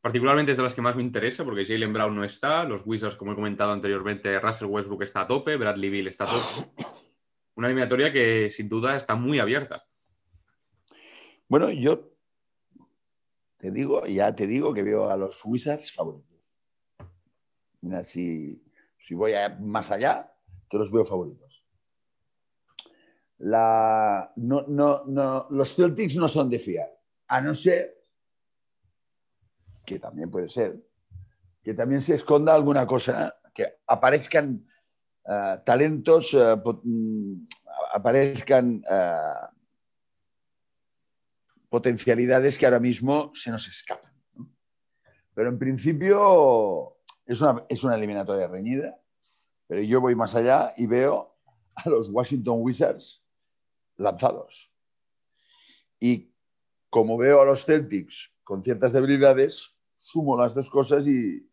particularmente 0.05 0.53
es 0.53 0.59
de 0.59 0.63
las 0.63 0.75
que 0.75 0.83
más 0.83 0.95
me 0.95 1.03
interesa, 1.03 1.45
porque 1.47 1.65
Jalen 1.65 1.91
Brown 1.91 2.15
no 2.15 2.25
está, 2.25 2.65
los 2.65 2.83
Wizards, 2.85 3.17
como 3.17 3.33
he 3.33 3.35
comentado 3.35 3.73
anteriormente, 3.73 4.39
Russell 4.39 4.69
Westbrook 4.69 5.03
está 5.03 5.23
a 5.23 5.27
tope, 5.27 5.57
Bradley 5.57 5.89
Bill 5.89 6.09
está 6.09 6.25
a 6.25 6.27
tope. 6.27 6.85
Una 7.57 7.69
eliminatoria 7.69 8.13
que 8.13 8.51
sin 8.51 8.69
duda 8.69 8.99
está 8.99 9.15
muy 9.15 9.39
abierta. 9.39 9.83
Bueno, 11.49 11.71
yo 11.71 12.13
te 13.57 13.71
digo, 13.71 14.05
ya 14.05 14.35
te 14.37 14.47
digo 14.47 14.75
que 14.75 14.83
veo 14.83 15.09
a 15.09 15.17
los 15.17 15.43
Wizards 15.43 15.91
favoritos. 15.91 16.39
Mira, 17.81 18.05
si, 18.05 18.63
si 18.99 19.15
voy 19.15 19.33
a, 19.33 19.57
más 19.59 19.91
allá, 19.91 20.31
te 20.69 20.77
los 20.77 20.93
veo 20.93 21.07
favoritos. 21.07 21.65
La, 23.39 24.31
no, 24.37 24.67
no, 24.69 25.05
no, 25.07 25.47
los 25.49 25.75
Celtics 25.75 26.17
no 26.17 26.29
son 26.29 26.51
de 26.51 26.59
fiar, 26.59 26.91
a 27.27 27.41
no 27.41 27.55
ser 27.55 28.04
que 29.85 29.99
también 29.99 30.31
puede 30.31 30.49
ser, 30.49 30.83
que 31.63 31.75
también 31.75 32.01
se 32.03 32.15
esconda 32.15 32.55
alguna 32.55 32.87
cosa, 32.87 33.37
que 33.55 33.79
aparezcan 33.87 34.67
uh, 35.25 35.59
talentos, 35.65 36.35
uh, 36.35 36.61
pot 36.63 36.83
aparezcan 37.95 38.85
uh, 38.91 39.47
potencialidades 41.69 42.59
que 42.59 42.67
ahora 42.67 42.81
mismo 42.81 43.31
se 43.35 43.51
nos 43.51 43.67
escapan. 43.69 44.13
Pero 45.35 45.49
en 45.49 45.59
principio 45.59 46.99
es 47.27 47.41
una, 47.41 47.65
es 47.69 47.83
una 47.83 47.97
eliminatoria 47.97 48.49
reñida, 48.49 49.01
pero 49.67 49.81
yo 49.81 50.01
voy 50.01 50.15
más 50.15 50.35
allá 50.35 50.73
y 50.77 50.87
veo 50.87 51.37
a 51.75 51.89
los 51.89 52.11
Washington 52.11 52.59
Wizards 52.61 53.25
lanzados. 53.97 54.73
Y 55.99 56.33
como 56.91 57.17
veo 57.17 57.41
a 57.41 57.45
los 57.45 57.65
Celtics 57.65 58.33
con 58.45 58.63
ciertas 58.63 58.93
debilidades, 58.93 59.74
sumo 60.05 60.37
las 60.37 60.55
dos 60.55 60.69
cosas 60.69 61.07
y, 61.07 61.49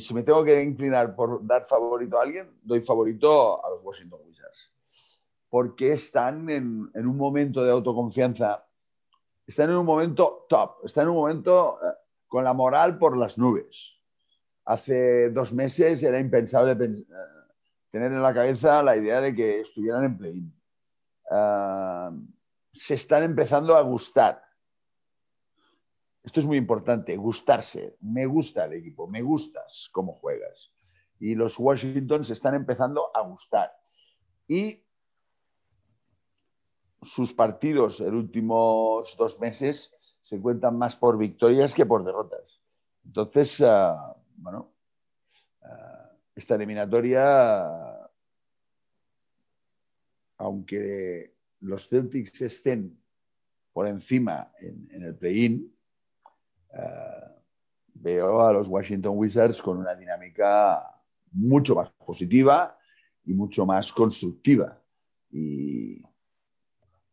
si 0.00 0.14
me 0.14 0.22
tengo 0.22 0.44
que 0.44 0.62
inclinar 0.62 1.14
por 1.14 1.44
dar 1.44 1.66
favorito 1.66 2.18
a 2.18 2.22
alguien, 2.22 2.48
doy 2.62 2.80
favorito 2.80 3.64
a 3.64 3.70
los 3.70 3.80
Washington 3.82 4.20
Wizards. 4.24 4.72
Porque 5.48 5.92
están 5.92 6.48
en, 6.50 6.90
un 6.94 7.16
momento 7.16 7.64
de 7.64 7.70
autoconfianza 7.70 8.64
están 9.46 9.70
en 9.70 9.76
un 9.76 9.86
momento 9.86 10.46
top, 10.48 10.84
están 10.84 11.04
en 11.04 11.10
un 11.10 11.16
momento 11.16 11.78
eh, 11.80 11.94
con 12.26 12.42
la 12.42 12.52
moral 12.52 12.98
por 12.98 13.16
las 13.16 13.38
nubes. 13.38 13.94
Hace 14.64 15.30
dos 15.30 15.52
meses 15.52 16.02
era 16.02 16.18
impensable 16.18 16.72
eh, 16.72 17.04
tener 17.90 18.10
en 18.10 18.22
la 18.22 18.34
cabeza 18.34 18.82
la 18.82 18.96
idea 18.96 19.20
de 19.20 19.34
que 19.36 19.60
estuvieran 19.60 20.04
en 20.04 20.18
play-in. 20.18 20.52
Uh, 21.30 22.26
se 22.72 22.94
están 22.94 23.22
empezando 23.22 23.76
a 23.76 23.82
gustar. 23.82 24.45
Esto 26.26 26.40
es 26.40 26.46
muy 26.46 26.56
importante, 26.56 27.16
gustarse. 27.16 27.96
Me 28.00 28.26
gusta 28.26 28.64
el 28.64 28.72
equipo, 28.72 29.06
me 29.06 29.22
gustas 29.22 29.88
cómo 29.92 30.12
juegas. 30.12 30.72
Y 31.20 31.36
los 31.36 31.56
Washington 31.56 32.24
se 32.24 32.32
están 32.32 32.56
empezando 32.56 33.16
a 33.16 33.20
gustar. 33.20 33.70
Y 34.48 34.84
sus 37.00 37.32
partidos 37.32 38.00
en 38.00 38.12
últimos 38.16 39.16
dos 39.16 39.38
meses 39.38 39.94
se 40.20 40.40
cuentan 40.40 40.76
más 40.76 40.96
por 40.96 41.16
victorias 41.16 41.72
que 41.72 41.86
por 41.86 42.04
derrotas. 42.04 42.60
Entonces, 43.04 43.60
uh, 43.60 43.94
bueno, 44.34 44.74
uh, 45.60 46.16
esta 46.34 46.56
eliminatoria, 46.56 48.10
aunque 50.38 51.36
los 51.60 51.88
Celtics 51.88 52.42
estén 52.42 53.00
por 53.72 53.86
encima 53.86 54.50
en, 54.58 54.88
en 54.90 55.04
el 55.04 55.14
play-in, 55.14 55.75
uh, 56.76 57.40
veo 57.94 58.46
a 58.46 58.52
los 58.52 58.68
Washington 58.68 59.12
Wizards 59.16 59.60
con 59.60 59.78
una 59.78 59.94
dinámica 59.94 60.82
mucho 61.32 61.74
más 61.74 61.90
positiva 61.90 62.78
y 63.24 63.34
mucho 63.34 63.66
más 63.66 63.92
constructiva. 63.92 64.80
Y 65.30 66.02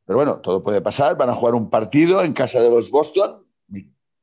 pero 0.06 0.18
bueno, 0.18 0.40
todo 0.42 0.64
puede 0.64 0.82
pasar. 0.82 1.18
Van 1.18 1.30
a 1.30 1.36
jugar 1.36 1.56
un 1.56 1.70
partido 1.70 2.24
en 2.24 2.34
casa 2.34 2.62
de 2.62 2.70
los 2.70 2.92
Boston. 2.92 3.46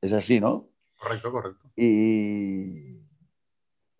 Es 0.01 0.13
así, 0.13 0.41
¿no? 0.41 0.69
Correcto, 0.97 1.31
correcto. 1.31 1.71
Y 1.77 3.01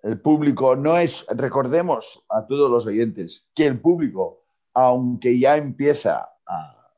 el 0.03 0.21
público 0.21 0.77
no 0.77 0.97
es, 0.97 1.27
recordemos 1.29 2.25
a 2.29 2.47
todos 2.47 2.71
los 2.71 2.87
oyentes, 2.87 3.51
que 3.55 3.67
el 3.67 3.81
público, 3.81 4.45
aunque 4.73 5.39
ya 5.39 5.57
empieza 5.57 6.31
a, 6.47 6.93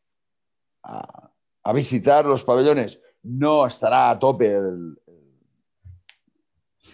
a, 0.84 1.32
a 1.64 1.72
visitar 1.72 2.24
los 2.26 2.44
pabellones, 2.44 3.00
no 3.22 3.66
estará 3.66 4.10
a 4.10 4.18
tope 4.18 4.54
el, 4.54 4.98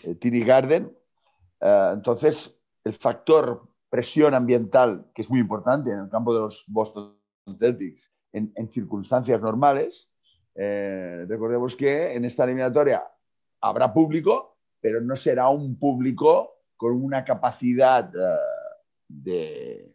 el, 0.04 0.44
Garden. 0.44 0.96
Uh, 1.60 1.92
entonces, 1.94 2.60
el 2.84 2.92
factor 2.92 3.68
presión 3.88 4.34
ambiental, 4.34 5.10
que 5.14 5.22
es 5.22 5.30
muy 5.30 5.40
importante 5.40 5.90
en 5.90 6.00
el 6.00 6.08
campo 6.08 6.34
de 6.34 6.40
los 6.40 6.64
Boston 6.68 7.16
Celtics 7.58 8.12
en, 8.32 8.70
circunstancias 8.70 9.40
normales. 9.40 10.10
Eh, 10.54 11.24
recordemos 11.28 11.74
que 11.74 12.14
en 12.14 12.24
esta 12.24 12.44
eliminatoria 12.44 13.02
habrá 13.60 13.92
público, 13.92 14.58
pero 14.80 15.00
no 15.00 15.16
será 15.16 15.48
un 15.48 15.78
público 15.78 16.62
con 16.76 16.92
una 16.92 17.24
capacidad 17.24 18.12
uh, 18.14 18.38
de, 19.08 19.94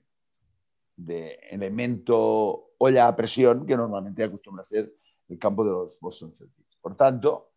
de, 0.96 1.40
elemento 1.50 2.74
olla 2.80 3.08
a 3.08 3.16
presión 3.16 3.66
que 3.66 3.78
normalmente 3.78 4.24
acostumbra 4.24 4.64
a 4.64 4.66
ser 4.66 4.94
el 5.30 5.40
campo 5.40 5.64
de 5.64 5.72
los 5.72 6.00
Boston 6.00 6.34
Celtics. 6.36 6.78
Por 6.82 6.96
tanto, 6.96 7.52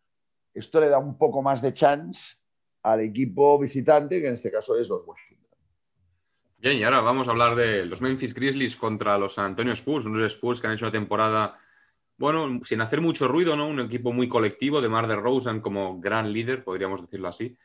esto 0.53 0.79
le 0.79 0.89
da 0.89 0.97
un 0.97 1.17
poco 1.17 1.41
más 1.41 1.61
de 1.61 1.73
chance 1.73 2.37
al 2.83 3.01
equipo 3.01 3.59
visitante, 3.59 4.21
que 4.21 4.27
en 4.27 4.35
este 4.35 4.51
caso 4.51 4.77
es 4.77 4.87
los 4.89 5.05
Washington. 5.05 5.37
Bien, 6.59 6.77
y 6.77 6.83
ahora 6.83 7.01
vamos 7.01 7.27
a 7.27 7.31
hablar 7.31 7.55
de 7.55 7.85
los 7.85 8.01
Memphis 8.01 8.33
Grizzlies 8.33 8.75
contra 8.75 9.17
los 9.17 9.35
San 9.35 9.45
Antonio 9.45 9.73
Spurs, 9.73 10.05
unos 10.05 10.31
Spurs 10.31 10.59
que 10.59 10.67
han 10.67 10.73
hecho 10.73 10.85
una 10.85 10.91
temporada, 10.91 11.53
bueno, 12.17 12.61
sin 12.63 12.81
hacer 12.81 12.99
mucho 12.99 13.27
ruido, 13.27 13.55
¿no? 13.55 13.67
Un 13.67 13.81
equipo 13.81 14.11
muy 14.11 14.27
colectivo, 14.27 14.81
de 14.81 14.89
Mar 14.89 15.07
de 15.07 15.15
Rosen 15.15 15.61
como 15.61 15.99
gran 15.99 16.33
líder, 16.33 16.63
podríamos 16.63 17.01
decirlo 17.01 17.27
así, 17.27 17.55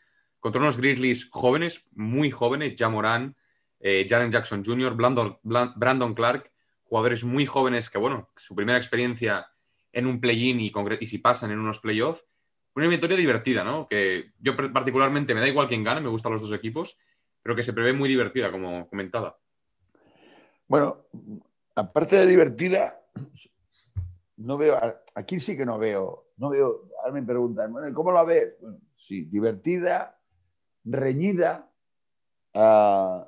contra 0.40 0.60
unos 0.60 0.76
Grizzlies 0.76 1.30
jóvenes, 1.30 1.86
muy 1.92 2.30
jóvenes, 2.30 2.74
Jamoran, 2.76 3.34
eh, 3.80 4.04
Jaren 4.06 4.30
Jackson 4.30 4.62
Jr., 4.64 4.94
Brandon, 4.94 6.14
Clark, 6.14 6.52
jugadores 6.82 7.24
muy 7.24 7.46
jóvenes 7.46 7.88
que, 7.88 7.98
bueno, 7.98 8.28
su 8.36 8.54
primera 8.54 8.76
experiencia 8.76 9.51
en 9.92 10.06
un 10.06 10.20
play-in 10.20 10.60
y, 10.60 10.72
si 11.06 11.18
pasan 11.18 11.50
en 11.50 11.58
unos 11.58 11.80
playoffs, 11.80 12.24
una 12.74 12.84
eliminatoria 12.84 13.16
divertida, 13.16 13.64
¿no? 13.64 13.86
Que 13.86 14.32
yo 14.38 14.56
particularmente 14.56 15.34
me 15.34 15.40
da 15.40 15.48
igual 15.48 15.68
quién 15.68 15.84
gane, 15.84 16.00
me 16.00 16.08
gustan 16.08 16.32
los 16.32 16.40
dos 16.40 16.52
equipos, 16.52 16.96
pero 17.42 17.54
que 17.54 17.62
se 17.62 17.72
prevé 17.72 17.92
muy 17.92 18.08
divertida, 18.08 18.50
como 18.50 18.88
comentaba. 18.88 19.38
Bueno, 20.66 21.04
aparte 21.74 22.16
de 22.16 22.26
divertida, 22.26 22.98
no 24.38 24.56
veo, 24.56 24.78
aquí 25.14 25.38
sí 25.38 25.56
que 25.56 25.66
no 25.66 25.78
veo, 25.78 26.32
no 26.38 26.48
veo, 26.48 26.88
ahora 27.00 27.12
me 27.12 27.22
preguntan, 27.22 27.92
¿cómo 27.92 28.12
la 28.12 28.24
ve? 28.24 28.56
sí, 28.96 29.24
divertida, 29.24 30.18
reñida, 30.84 31.70
uh, 32.54 33.24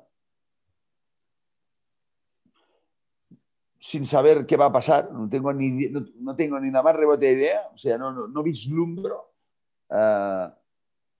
sin 3.87 4.03
saber 4.03 4.47
qué 4.47 4.57
va 4.57 4.65
a 4.65 4.71
pasar, 4.71 5.11
no 5.11 5.29
tengo 5.29 5.53
ni, 5.53 5.89
no, 5.89 6.03
no 6.15 6.35
tengo 6.35 6.59
ni 6.59 6.71
la 6.71 6.81
más 6.81 6.95
rebote 6.95 7.27
de 7.27 7.33
idea, 7.33 7.69
o 7.71 7.77
sea, 7.77 7.99
no, 7.99 8.11
no, 8.11 8.27
no 8.27 8.41
vislumbro 8.41 9.31
uh, 9.89 10.49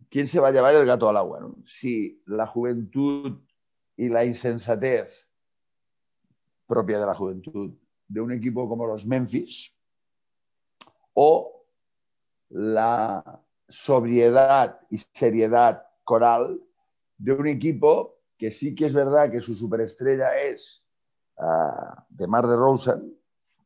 quién 0.09 0.25
se 0.25 0.39
va 0.39 0.47
a 0.47 0.51
llevar 0.51 0.73
el 0.73 0.83
gato 0.83 1.07
al 1.07 1.17
agua. 1.17 1.47
Si 1.63 2.23
la 2.25 2.47
juventud 2.47 3.39
y 3.95 4.09
la 4.09 4.25
insensatez 4.25 5.29
propia 6.65 6.97
de 6.97 7.05
la 7.05 7.13
juventud 7.13 7.75
de 8.07 8.19
un 8.19 8.31
equipo 8.31 8.67
como 8.67 8.87
los 8.87 9.05
Memphis 9.05 9.71
o 11.13 11.67
la 12.49 13.43
sobriedad 13.69 14.79
y 14.89 14.97
seriedad 14.97 15.85
coral 16.03 16.59
de 17.19 17.31
un 17.31 17.45
equipo 17.45 18.17
que 18.39 18.49
sí 18.49 18.73
que 18.73 18.87
es 18.87 18.93
verdad 18.95 19.31
que 19.31 19.39
su 19.39 19.53
superestrella 19.53 20.35
es 20.41 20.84
de 22.09 22.27
Mar 22.27 22.47
de 22.47 22.55
Rosen, 22.55 23.17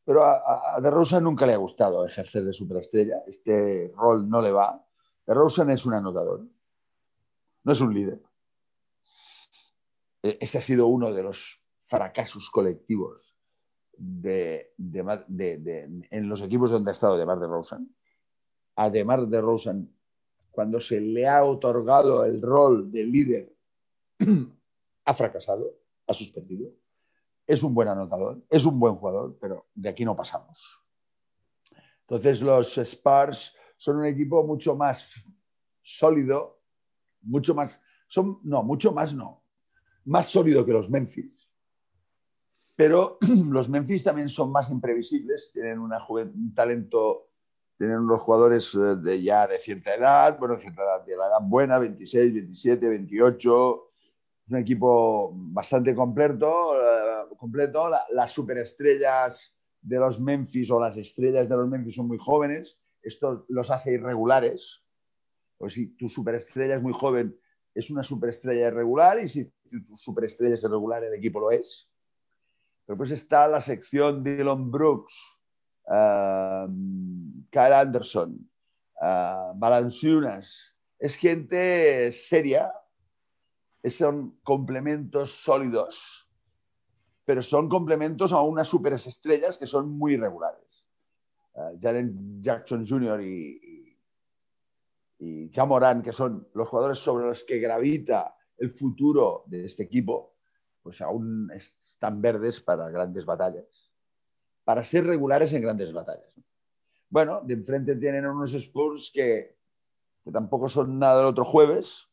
pero 0.04 0.24
a, 0.24 0.80
de 0.82 0.90
Rosen 0.90 1.24
nunca 1.24 1.46
le 1.46 1.54
ha 1.54 1.58
gustado 1.58 2.06
ejercer 2.06 2.44
de 2.44 2.54
superestrella, 2.54 3.24
este 3.28 3.92
rol 3.96 4.28
no 4.30 4.42
le 4.42 4.52
va. 4.52 4.84
De 5.26 5.34
Rosen 5.34 5.70
es 5.70 5.86
un 5.86 5.94
anotador, 5.94 6.48
no 7.64 7.72
es 7.72 7.82
un 7.82 7.94
líder. 7.94 8.22
E, 10.24 10.38
este 10.42 10.58
ha 10.58 10.62
sido 10.62 10.88
uno 10.88 11.14
de 11.14 11.24
los 11.24 11.64
fracasos 11.80 12.50
colectivos 12.50 13.36
de, 13.96 14.74
de, 14.78 15.24
de, 15.28 16.08
en 16.10 16.30
los 16.30 16.42
equipos 16.42 16.72
donde 16.72 16.92
ha 16.92 16.94
estado 16.94 17.18
de 17.18 17.26
Mar 17.26 17.40
de 17.40 17.48
Rosen 17.48 17.96
a 18.80 18.90
DeMar 18.90 19.28
de 19.28 19.42
Rosen, 19.42 19.94
cuando 20.52 20.80
se 20.80 21.02
le 21.02 21.28
ha 21.28 21.44
otorgado 21.44 22.24
el 22.24 22.42
rol 22.42 22.90
de 22.90 23.04
líder, 23.04 23.54
ha 25.06 25.14
fracasado, 25.14 25.76
ha 26.08 26.14
suspendido. 26.14 26.72
Es 27.50 27.64
un 27.64 27.74
buen 27.74 27.88
anotador, 27.88 28.44
es 28.48 28.64
un 28.64 28.80
buen 28.80 28.94
jugador, 28.94 29.36
pero 29.42 29.66
de 29.74 29.90
aquí 29.90 30.06
no 30.06 30.16
pasamos. 30.16 30.86
Entonces 32.02 32.44
los 32.44 32.78
Spurs 32.78 33.56
son 33.76 33.98
un 33.98 34.06
equipo 34.06 34.44
mucho 34.44 34.76
más 34.76 35.12
sólido, 35.82 36.62
mucho 37.22 37.56
más, 37.56 37.82
son, 38.08 38.40
no, 38.44 38.62
mucho 38.62 38.92
más 38.92 39.16
no, 39.16 39.42
más 40.06 40.28
sólido 40.28 40.64
que 40.64 40.74
los 40.74 40.92
Memphis. 40.92 41.50
Pero 42.76 43.18
los 43.50 43.68
Memphis 43.68 44.04
también 44.04 44.30
son 44.30 44.52
más 44.52 44.70
imprevisibles, 44.70 45.50
tienen 45.52 45.80
una 45.80 45.98
un 46.08 46.54
talento 46.54 47.30
tienen 47.80 47.98
unos 47.98 48.22
jugadores 48.22 48.76
eh, 48.76 48.98
de 49.02 49.24
ya 49.24 49.48
de 49.48 49.58
cierta 49.58 49.96
edad, 49.96 50.38
bueno, 50.38 50.60
cierta 50.60 50.84
edad, 50.84 51.04
de 51.04 51.18
la 51.18 51.28
edad 51.30 51.42
buena, 51.42 51.80
26, 51.80 52.32
27, 52.32 52.90
28. 52.90 53.89
Es 54.50 54.54
un 54.54 54.58
equipo 54.58 55.32
bastante 55.32 55.94
completo. 55.94 56.72
Uh, 56.72 57.36
completo. 57.36 57.88
La, 57.88 58.04
las 58.10 58.32
superestrellas 58.32 59.56
de 59.80 59.98
los 60.00 60.20
Memphis 60.20 60.72
o 60.72 60.80
las 60.80 60.98
estrellas 60.98 61.48
de 61.48 61.56
los 61.56 61.68
Memphis 61.68 61.94
son 61.94 62.08
muy 62.08 62.18
jóvenes. 62.18 62.80
Esto 63.00 63.46
los 63.50 63.70
hace 63.70 63.92
irregulares. 63.94 64.84
Pues 65.56 65.74
si 65.74 65.96
tu 65.96 66.10
superestrella 66.10 66.78
es 66.78 66.82
muy 66.82 66.94
joven, 66.94 67.40
es 67.76 67.92
una 67.92 68.02
superestrella 68.02 68.70
irregular 68.70 69.20
y 69.20 69.28
si 69.28 69.46
tu 69.46 69.96
superestrella 69.96 70.56
es 70.56 70.64
irregular, 70.64 71.04
el 71.04 71.14
equipo 71.14 71.40
lo 71.40 71.52
es. 71.52 71.88
Pero 72.88 72.98
pues 72.98 73.12
está 73.12 73.48
la 73.48 73.62
sección 73.62 74.24
de 74.24 74.38
Dylan 74.38 74.72
Brooks, 74.72 75.44
uh, 75.86 76.68
Kyle 77.52 77.74
Anderson, 77.74 78.50
uh, 79.00 79.54
Balanciunas, 79.56 80.76
es 80.98 81.16
gente 81.18 82.12
seria, 82.12 82.74
son 83.86 84.40
complementos 84.44 85.34
sólidos, 85.34 86.30
pero 87.26 87.42
son 87.42 87.70
complementos 87.70 88.34
a 88.34 88.42
unas 88.42 88.68
superestrellas 88.68 89.58
que 89.58 89.68
son 89.68 89.90
muy 89.90 90.14
irregulares. 90.14 90.86
Uh, 91.54 91.78
Jaren 91.80 92.42
Jackson 92.42 92.86
Jr. 92.88 93.22
y, 93.22 93.98
y, 95.20 95.46
y 95.46 95.50
que 95.50 96.14
son 96.14 96.48
los 96.54 96.68
jugadores 96.68 97.00
sobre 97.00 97.28
los 97.28 97.44
que 97.44 97.60
gravita 97.60 98.36
el 98.58 98.70
futuro 98.70 99.44
de 99.48 99.66
este 99.66 99.84
equipo, 99.84 100.36
pues 100.82 101.02
aún 101.02 101.52
están 101.52 102.22
verdes 102.22 102.62
para 102.62 102.90
grandes 102.90 103.26
batallas 103.26 103.90
para 104.70 104.84
ser 104.84 105.04
regulares 105.08 105.52
en 105.54 105.64
grandes 105.64 105.92
batallas. 105.92 106.32
Bueno, 107.10 107.42
de 107.44 107.56
enfrente 107.56 107.96
tienen 107.96 108.28
unos 108.28 108.54
Spurs 108.54 109.10
que, 109.12 109.58
que 110.24 110.32
tampoco 110.32 110.70
son 110.70 111.00
nada 111.00 111.18
del 111.18 111.26
otro 111.26 111.44
jueves 111.44 112.09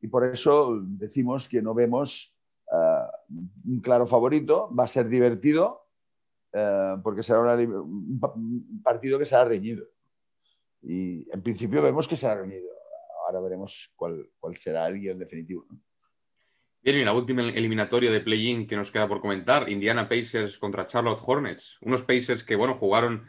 y 0.00 0.08
por 0.08 0.24
eso 0.24 0.80
decimos 0.82 1.48
que 1.48 1.60
no 1.60 1.74
vemos 1.74 2.34
uh, 2.70 3.70
un 3.70 3.80
claro 3.80 4.06
favorito. 4.06 4.74
Va 4.74 4.84
a 4.84 4.88
ser 4.88 5.08
divertido 5.08 5.86
uh, 6.54 7.02
porque 7.02 7.22
será 7.22 7.40
una, 7.40 7.54
un 7.54 8.80
partido 8.82 9.18
que 9.18 9.24
será 9.24 9.44
reñido. 9.44 9.86
Y 10.82 11.26
en 11.32 11.42
principio 11.42 11.82
vemos 11.82 12.06
que 12.06 12.16
será 12.16 12.36
reñido. 12.36 12.68
Ahora 13.26 13.40
veremos 13.40 13.92
cuál, 13.96 14.30
cuál 14.38 14.56
será 14.56 14.86
el 14.86 15.00
guion 15.00 15.18
definitivo. 15.18 15.66
¿no? 15.68 15.80
Bien, 16.80 16.96
y 16.96 17.04
la 17.04 17.12
última 17.12 17.42
eliminatoria 17.42 18.10
de 18.10 18.20
play-in 18.20 18.66
que 18.66 18.76
nos 18.76 18.92
queda 18.92 19.08
por 19.08 19.20
comentar, 19.20 19.68
Indiana 19.68 20.08
Pacers 20.08 20.58
contra 20.58 20.86
Charlotte 20.86 21.20
Hornets. 21.22 21.76
Unos 21.82 22.02
Pacers 22.02 22.44
que, 22.44 22.54
bueno, 22.54 22.76
jugaron 22.76 23.26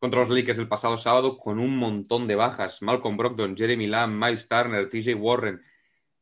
contra 0.00 0.20
los 0.20 0.30
Lakers 0.30 0.58
el 0.58 0.68
pasado 0.68 0.96
sábado 0.96 1.38
con 1.38 1.60
un 1.60 1.76
montón 1.76 2.26
de 2.26 2.34
bajas. 2.34 2.82
Malcolm 2.82 3.16
Brogdon, 3.16 3.56
Jeremy 3.56 3.86
Lamb, 3.86 4.12
Miles 4.22 4.48
Turner, 4.48 4.88
TJ 4.88 5.14
Warren, 5.14 5.62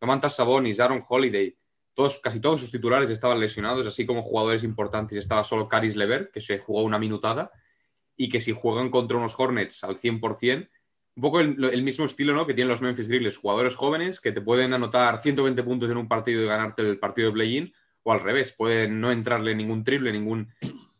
Domantas 0.01 0.37
Sabonis, 0.37 0.81
Aaron 0.81 1.05
Holiday. 1.09 1.57
Todos, 1.95 2.19
casi 2.19 2.41
todos 2.41 2.61
sus 2.61 2.71
titulares 2.71 3.11
estaban 3.11 3.41
lesionados, 3.41 3.87
así 3.87 4.05
como 4.05 4.23
jugadores 4.23 4.65
importantes. 4.65 5.19
Estaba 5.19 5.45
solo 5.45 5.69
Caris 5.69 5.97
Lever, 5.97 6.31
que 6.31 6.41
se 6.41 6.59
jugó 6.59 6.83
una 6.83 6.99
minutada, 6.99 7.51
y 8.17 8.29
que 8.29 8.41
si 8.41 8.53
juegan 8.53 8.91
contra 8.91 9.17
unos 9.17 9.39
Hornets 9.39 9.83
al 9.85 9.97
100%, 9.99 10.69
un 11.17 11.23
poco 11.23 11.41
el, 11.41 11.65
el, 11.65 11.83
mismo 11.83 12.05
estilo 12.05 12.35
¿no? 12.35 12.47
que 12.47 12.53
tienen 12.53 12.69
los 12.69 12.83
Memphis 12.83 13.09
Grizzlies, 13.09 13.39
jugadores 13.39 13.75
jóvenes 13.75 14.21
que 14.21 14.33
te 14.33 14.43
pueden 14.43 14.75
anotar 14.75 15.21
120 15.21 15.63
puntos 15.63 15.91
en 15.91 15.97
un 15.97 16.09
partido 16.09 16.43
y 16.43 16.47
ganarte 16.47 16.83
el 16.83 16.99
partido 16.99 17.29
de 17.29 17.33
play-in, 17.33 17.73
o 18.03 18.13
al 18.13 18.21
revés, 18.21 18.53
pueden 18.53 19.01
no 19.01 19.11
entrarle 19.11 19.55
ningún 19.55 19.83
triple, 19.83 20.13
ningún, 20.13 20.53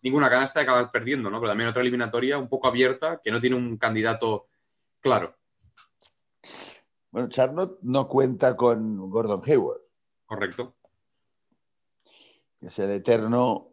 ninguna 0.03 0.29
canasta 0.29 0.61
y 0.61 0.65
acabar 0.65 0.91
perdiendo, 0.91 1.31
¿no? 1.31 1.39
Pero 1.39 1.51
también 1.51 1.69
otra 1.69 1.83
eliminatoria 1.83 2.37
un 2.37 2.49
poco 2.49 2.67
abierta 2.67 3.21
que 3.23 3.31
no 3.31 3.41
tiene 3.41 3.55
un 3.55 3.77
candidato 3.77 4.49
claro. 5.01 5.37
Bueno, 7.17 7.31
Charlotte 7.31 7.79
no 7.81 8.07
cuenta 8.09 8.55
con 8.55 9.09
Gordon 9.09 9.41
Hayward. 9.43 9.81
Correcto. 10.27 10.75
Es 12.61 12.79
el 12.79 12.91
eterno, 12.91 13.71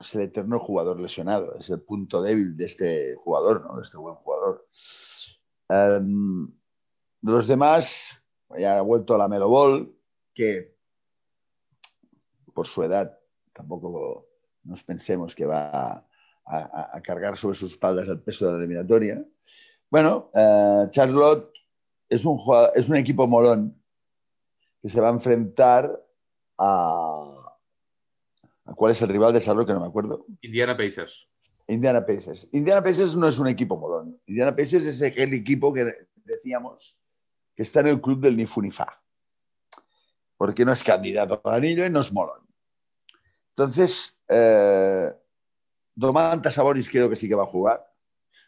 es 0.00 0.12
el 0.16 0.22
eterno 0.22 0.58
jugador 0.58 0.98
lesionado, 0.98 1.54
es 1.60 1.70
el 1.70 1.80
punto 1.80 2.20
débil 2.20 2.56
de 2.56 2.64
este 2.64 3.14
jugador, 3.14 3.64
¿no? 3.64 3.76
De 3.76 3.82
este 3.82 3.98
buen 3.98 4.16
jugador. 4.16 4.66
Um, 5.68 6.48
de 7.20 7.30
los 7.30 7.46
demás, 7.46 8.20
ya 8.58 8.78
ha 8.78 8.80
vuelto 8.80 9.14
a 9.14 9.18
la 9.18 9.28
Melo 9.28 9.48
Ball, 9.48 9.96
que 10.34 10.76
por 12.52 12.66
su 12.66 12.82
edad 12.82 13.16
tampoco 13.52 14.26
nos 14.64 14.82
pensemos 14.82 15.36
que 15.36 15.46
va 15.46 15.70
a, 15.70 16.04
a, 16.46 16.96
a 16.96 17.00
cargar 17.00 17.36
sobre 17.36 17.54
sus 17.54 17.74
espaldas 17.74 18.08
el 18.08 18.20
peso 18.20 18.46
de 18.46 18.52
la 18.54 18.58
eliminatoria. 18.58 19.24
Bueno, 19.88 20.30
uh, 20.34 20.90
Charlotte 20.90 21.49
es 22.10 22.24
un, 22.26 22.38
es 22.74 22.88
un 22.88 22.96
equipo 22.96 23.26
molón 23.26 23.80
que 24.82 24.90
se 24.90 25.00
va 25.00 25.08
a 25.08 25.12
enfrentar 25.12 25.90
a, 26.58 27.54
a. 28.66 28.74
¿Cuál 28.74 28.92
es 28.92 29.00
el 29.00 29.08
rival 29.08 29.32
de 29.32 29.40
Charlotte? 29.40 29.66
Que 29.68 29.72
no 29.72 29.80
me 29.80 29.86
acuerdo. 29.86 30.26
Indiana 30.42 30.76
Pacers. 30.76 31.26
Indiana 31.68 32.04
Pacers. 32.04 32.48
Indiana 32.52 32.82
Pacers 32.82 33.16
no 33.16 33.28
es 33.28 33.38
un 33.38 33.46
equipo 33.46 33.76
molón. 33.78 34.20
Indiana 34.26 34.54
Pacers 34.54 34.84
es 34.86 35.00
el 35.00 35.32
equipo 35.34 35.72
que 35.72 36.08
decíamos 36.24 36.96
que 37.54 37.62
está 37.62 37.80
en 37.80 37.86
el 37.88 38.00
club 38.00 38.20
del 38.20 38.36
Nifunifa. 38.36 39.00
porque 40.36 40.64
no 40.64 40.72
es 40.72 40.82
candidato 40.82 41.40
al 41.44 41.54
anillo 41.54 41.84
y 41.84 41.90
no 41.90 42.00
es 42.00 42.12
molón. 42.12 42.40
Entonces, 43.50 44.18
eh, 44.28 45.12
Domantas 45.94 46.54
Sabonis 46.54 46.88
creo 46.88 47.10
que 47.10 47.16
sí 47.16 47.28
que 47.28 47.34
va 47.34 47.42
a 47.42 47.46
jugar. 47.46 47.86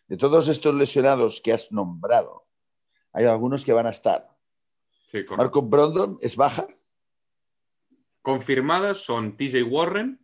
De 0.07 0.17
todos 0.17 0.49
estos 0.49 0.75
lesionados 0.75 1.41
que 1.43 1.53
has 1.53 1.71
nombrado, 1.71 2.47
hay 3.13 3.27
algunos 3.27 3.65
que 3.65 3.73
van 3.73 3.87
a 3.87 3.91
estar. 3.91 4.29
Marco 5.37 5.63
Brondon 5.63 6.19
es 6.23 6.37
baja. 6.37 6.67
Confirmadas 8.23 8.99
son 8.99 9.37
TJ 9.37 9.63
Warren, 9.65 10.21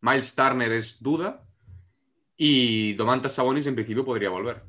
Miles 0.00 0.34
Turner 0.34 0.72
es 0.72 1.02
duda 1.02 1.46
y 2.36 2.94
Domantas 2.94 3.32
Sabonis 3.32 3.66
en 3.66 3.74
principio 3.74 4.04
podría 4.04 4.30
volver. 4.30 4.62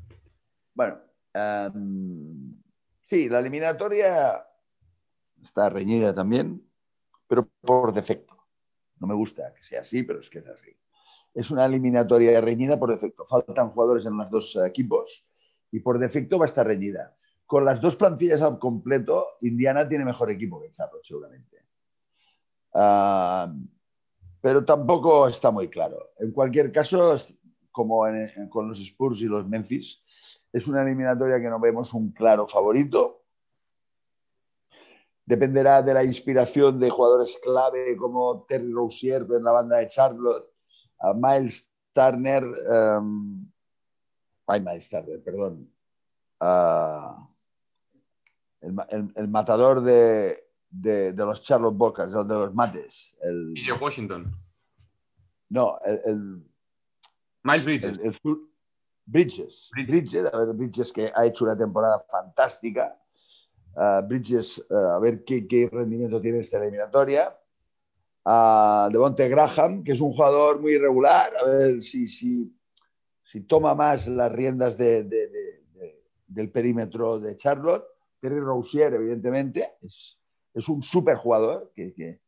Bueno, 0.73 0.99
em, 1.33 2.55
sí, 3.07 3.27
la 3.27 3.39
eliminatoria 3.39 4.45
está 5.41 5.69
reñida 5.69 6.13
también, 6.13 6.63
pero 7.27 7.49
por 7.61 7.93
defecto. 7.93 8.37
No 8.99 9.07
me 9.07 9.15
gusta 9.15 9.53
que 9.53 9.63
sea 9.63 9.81
así, 9.81 10.03
pero 10.03 10.19
es 10.19 10.29
que 10.29 10.39
es 10.39 10.47
así. 10.47 10.75
Es 11.33 11.51
una 11.51 11.65
eliminatoria 11.65 12.39
reñida 12.41 12.79
por 12.79 12.89
defecto. 12.89 13.25
Faltan 13.25 13.69
jugadores 13.71 14.05
en 14.05 14.17
los 14.17 14.29
dos 14.29 14.55
equipos 14.65 15.25
y 15.71 15.79
por 15.81 15.99
defecto 15.99 16.39
va 16.39 16.45
a 16.45 16.47
estar 16.47 16.65
reñida. 16.65 17.13
Con 17.47 17.65
las 17.65 17.81
dos 17.81 17.95
plantillas 17.95 18.43
al 18.43 18.59
completo, 18.59 19.37
Indiana 19.41 19.89
tiene 19.89 20.05
mejor 20.05 20.29
equipo 20.29 20.61
que 20.61 20.69
Charlotte, 20.69 21.03
seguramente. 21.03 21.65
Ah, 22.75 23.51
pero 24.39 24.63
tampoco 24.63 25.27
está 25.27 25.49
muy 25.49 25.67
claro. 25.67 26.11
En 26.19 26.31
cualquier 26.31 26.71
caso, 26.71 27.15
como 27.71 28.05
con 28.49 28.67
los 28.67 28.79
Spurs 28.79 29.21
y 29.21 29.25
los 29.25 29.47
Memphis, 29.47 30.43
es 30.53 30.67
una 30.67 30.83
eliminatoria 30.83 31.39
que 31.39 31.49
no 31.49 31.59
vemos 31.59 31.93
un 31.93 32.11
claro 32.11 32.45
favorito 32.45 33.23
dependerá 35.27 35.81
de 35.81 35.93
la 35.93 36.05
inspiración 36.05 36.79
de 36.79 36.89
jugadores 36.89 37.37
clave 37.43 37.97
como 37.97 38.45
Terry 38.47 38.71
Rozier 38.71 39.27
en 39.29 39.43
la 39.43 39.51
banda 39.51 39.77
de 39.77 39.87
Charlotte, 39.89 40.53
Miles 41.15 41.69
Turner, 41.91 42.45
um, 42.45 43.51
ay, 44.47 44.61
Miles 44.61 44.89
Turner, 44.89 45.21
perdón, 45.21 45.69
el, 48.89 49.27
matador 49.27 49.81
de, 49.81 50.43
los 51.15 51.41
Charlotte 51.43 51.75
Bocas, 51.75 52.13
el 52.13 52.27
de 52.27 52.33
los 52.33 52.53
mates. 52.53 53.15
El, 53.21 53.53
Washington. 53.79 54.31
No, 55.49 55.79
el, 55.83 56.43
Miles 57.43 57.65
Bridges. 57.65 58.21
Bridges. 59.05 59.69
Bridges, 59.73 60.33
a 60.33 60.37
ver, 60.37 60.53
Bridges 60.53 60.91
que 60.91 61.11
ha 61.15 61.25
hecho 61.25 61.45
una 61.45 61.57
temporada 61.57 62.03
fantástica 62.09 62.97
Bridges, 64.07 64.65
a 64.71 64.99
ver 64.99 65.23
qué, 65.23 65.69
rendimiento 65.71 66.19
tiene 66.19 66.39
esta 66.39 66.57
eliminatoria. 66.57 67.37
A 68.25 68.89
Devonte 68.91 69.29
Graham, 69.29 69.83
que 69.83 69.93
es 69.93 70.01
un 70.01 70.11
jugador 70.11 70.59
muy 70.59 70.73
irregular, 70.73 71.31
a 71.41 71.45
ver 71.45 71.81
si, 71.81 72.09
si, 72.09 72.53
si 73.23 73.41
toma 73.41 73.73
más 73.73 74.07
las 74.07 74.31
riendas 74.31 74.77
del 74.77 76.51
perímetro 76.51 77.19
de 77.19 77.37
Charlotte. 77.37 77.85
Terry 78.19 78.39
Rousier, 78.39 78.93
evidentemente, 78.93 79.75
es, 79.81 80.19
es 80.53 80.69
un 80.69 80.81
súper 80.81 81.17
jugador 81.17 81.71
que, 81.75 81.93
que, 81.93 82.19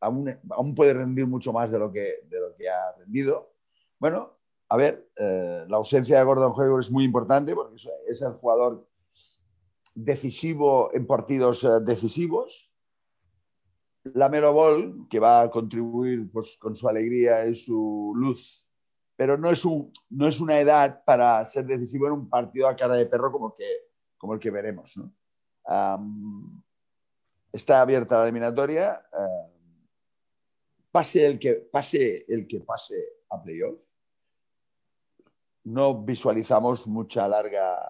aún, 0.00 0.38
aún, 0.50 0.74
puede 0.74 0.94
rendir 0.94 1.26
mucho 1.26 1.52
más 1.52 1.70
de 1.70 1.78
lo 1.78 1.92
que, 1.92 2.24
de 2.28 2.40
lo 2.40 2.54
que 2.56 2.68
ha 2.68 2.92
rendido. 2.98 3.54
Bueno, 3.98 4.38
a 4.68 4.76
ver, 4.76 5.10
eh, 5.16 5.64
la 5.68 5.76
ausencia 5.76 6.18
de 6.18 6.24
Gordon 6.24 6.52
Hayward 6.52 6.80
es 6.80 6.90
muy 6.90 7.04
importante 7.04 7.54
porque 7.54 7.76
es 8.08 8.22
el 8.22 8.32
jugador 8.32 8.88
decisivo 9.94 10.90
en 10.94 11.06
partidos 11.06 11.64
eh, 11.64 11.80
decisivos. 11.82 12.70
La 14.04 14.28
Melo 14.28 14.52
Ball, 14.52 15.06
que 15.08 15.20
va 15.20 15.42
a 15.42 15.50
contribuir 15.50 16.30
pues, 16.32 16.56
con 16.58 16.74
su 16.74 16.88
alegría 16.88 17.46
y 17.46 17.54
su 17.54 18.12
luz, 18.16 18.66
pero 19.14 19.38
no 19.38 19.50
es, 19.50 19.64
un, 19.64 19.92
no 20.10 20.26
es 20.26 20.40
una 20.40 20.58
edad 20.58 21.04
para 21.04 21.44
ser 21.44 21.66
decisivo 21.66 22.06
en 22.06 22.14
un 22.14 22.28
partido 22.28 22.66
a 22.66 22.74
cara 22.74 22.94
de 22.94 23.06
perro 23.06 23.30
como 23.30 23.54
que, 23.54 23.64
como 24.22 24.34
el 24.34 24.38
que 24.38 24.52
veremos. 24.52 24.94
está 27.52 27.80
abierta 27.80 28.18
la 28.18 28.22
eliminatoria. 28.22 29.04
pase, 30.92 31.26
el 31.26 31.40
que, 31.40 31.54
pase 31.54 32.24
el 32.28 32.46
que 32.46 32.60
pase 32.60 32.94
a 33.30 33.42
playoff. 33.42 33.82
No 35.64 36.04
visualizamos 36.04 36.86
mucha 36.86 37.26
larga 37.26 37.80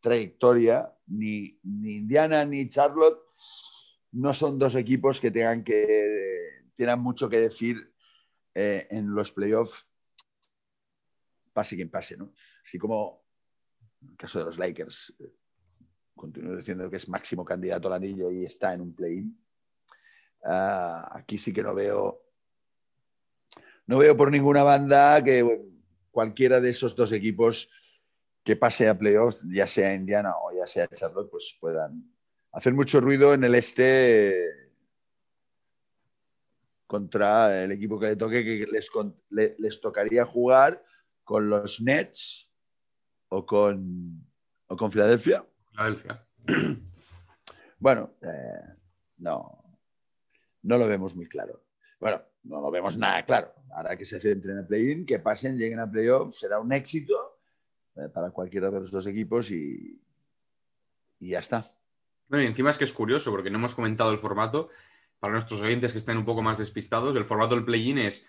trayectoria, 0.00 0.94
ni, 1.06 1.58
Indiana 1.62 2.44
ni 2.44 2.68
Charlotte 2.68 3.22
no 4.12 4.34
son 4.34 4.58
dos 4.58 4.74
equipos 4.74 5.20
que 5.20 5.30
tengan 5.30 5.64
que 5.64 6.66
tengan 6.76 7.00
mucho 7.00 7.30
que 7.30 7.40
decir 7.40 7.94
eh, 8.54 8.86
en 8.90 9.14
los 9.14 9.32
playoffs, 9.32 9.88
pase 11.54 11.76
quien 11.76 11.90
pase, 11.90 12.16
¿no? 12.18 12.32
Así 12.62 12.78
como 12.78 13.24
en 14.02 14.10
el 14.10 14.16
caso 14.16 14.38
de 14.38 14.44
los 14.44 14.58
Lakers, 14.58 15.14
eh, 15.18 15.32
continúo 16.18 16.54
diciendo 16.54 16.90
que 16.90 16.96
es 16.96 17.08
máximo 17.08 17.42
candidato 17.42 17.88
al 17.88 17.94
anillo 17.94 18.30
y 18.30 18.44
está 18.44 18.74
en 18.74 18.82
un 18.82 18.94
play-in. 18.94 19.34
Ah, 20.44 21.10
aquí 21.14 21.38
sí 21.38 21.52
que 21.52 21.62
no 21.62 21.74
veo, 21.74 22.22
no 23.86 23.96
veo 23.96 24.14
por 24.14 24.30
ninguna 24.30 24.62
banda 24.62 25.24
que 25.24 25.64
cualquiera 26.10 26.60
de 26.60 26.70
esos 26.70 26.94
dos 26.94 27.12
equipos 27.12 27.70
que 28.44 28.56
pase 28.56 28.88
a 28.88 28.98
playoffs, 28.98 29.42
ya 29.48 29.66
sea 29.66 29.94
Indiana 29.94 30.34
o 30.42 30.54
ya 30.54 30.66
sea 30.66 30.86
Charlotte, 30.88 31.30
pues 31.30 31.56
puedan 31.60 32.12
hacer 32.52 32.74
mucho 32.74 33.00
ruido 33.00 33.32
en 33.32 33.44
el 33.44 33.54
este 33.54 34.68
contra 36.86 37.64
el 37.64 37.72
equipo 37.72 38.00
que 38.00 38.06
le 38.06 38.16
toque, 38.16 38.44
que 38.44 38.66
les, 38.66 38.90
les 39.58 39.80
tocaría 39.80 40.24
jugar 40.24 40.82
con 41.22 41.50
los 41.50 41.82
Nets 41.82 42.50
o 43.28 43.44
con, 43.44 44.26
o 44.66 44.76
con 44.76 44.90
Filadelfia. 44.90 45.44
Filadelfia. 45.78 46.26
Bueno, 47.80 48.16
eh, 48.22 48.74
no, 49.18 49.78
no 50.62 50.78
lo 50.78 50.88
vemos 50.88 51.14
muy 51.14 51.26
claro. 51.28 51.62
Bueno, 52.00 52.20
no 52.42 52.60
lo 52.60 52.72
vemos 52.72 52.98
nada 52.98 53.24
claro. 53.24 53.54
Ahora 53.70 53.96
que 53.96 54.04
se 54.04 54.18
centren 54.18 54.56
en 54.56 54.62
el 54.62 54.66
play-in, 54.66 55.06
que 55.06 55.20
pasen, 55.20 55.56
lleguen 55.56 55.78
a 55.78 55.88
playoff, 55.88 56.34
será 56.34 56.58
un 56.58 56.72
éxito 56.72 57.38
eh, 57.94 58.08
para 58.12 58.32
cualquiera 58.32 58.68
de 58.68 58.80
los 58.80 58.90
dos 58.90 59.06
equipos 59.06 59.52
y, 59.52 60.02
y 61.20 61.28
ya 61.28 61.38
está. 61.38 61.72
Bueno, 62.26 62.42
y 62.42 62.48
encima 62.48 62.70
es 62.70 62.78
que 62.78 62.82
es 62.82 62.92
curioso 62.92 63.30
porque 63.30 63.48
no 63.48 63.58
hemos 63.58 63.76
comentado 63.76 64.10
el 64.10 64.18
formato. 64.18 64.70
Para 65.20 65.34
nuestros 65.34 65.60
oyentes 65.60 65.92
que 65.92 65.98
estén 65.98 66.16
un 66.16 66.24
poco 66.24 66.42
más 66.42 66.58
despistados, 66.58 67.14
el 67.14 67.26
formato 67.26 67.54
del 67.54 67.64
play-in 67.64 67.98
es 67.98 68.26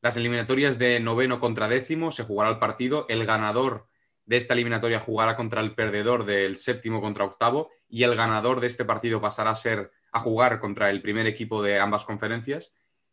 las 0.00 0.16
eliminatorias 0.16 0.78
de 0.78 1.00
noveno 1.00 1.38
contra 1.38 1.68
décimo, 1.68 2.12
se 2.12 2.24
jugará 2.24 2.48
el 2.48 2.58
partido, 2.58 3.04
el 3.10 3.26
ganador 3.26 3.88
de 4.26 4.36
esta 4.36 4.54
eliminatoria 4.54 5.00
jugará 5.00 5.36
contra 5.36 5.60
el 5.60 5.74
perdedor 5.74 6.26
del 6.26 6.58
séptimo 6.58 7.00
contra 7.00 7.24
octavo 7.24 7.70
y 7.88 8.02
el 8.02 8.14
ganador 8.14 8.60
de 8.60 8.66
este 8.66 8.84
partido 8.84 9.20
pasará 9.20 9.50
a 9.50 9.56
ser 9.56 9.92
a 10.12 10.20
jugar 10.20 10.60
contra 10.60 10.90
el 10.90 11.00
primer 11.00 11.26
equipo 11.26 11.62
de 11.62 11.78
ambas 11.78 12.04
conferencias. 12.04 12.72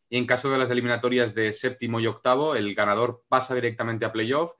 Y 0.09 0.17
en 0.17 0.25
caso 0.25 0.51
de 0.51 0.57
las 0.57 0.69
eliminatorias 0.69 1.33
de 1.33 1.53
séptimo 1.53 1.99
y 1.99 2.07
octavo, 2.07 2.55
el 2.55 2.75
ganador 2.75 3.23
pasa 3.29 3.55
directamente 3.55 4.05
a 4.05 4.11
playoff 4.11 4.53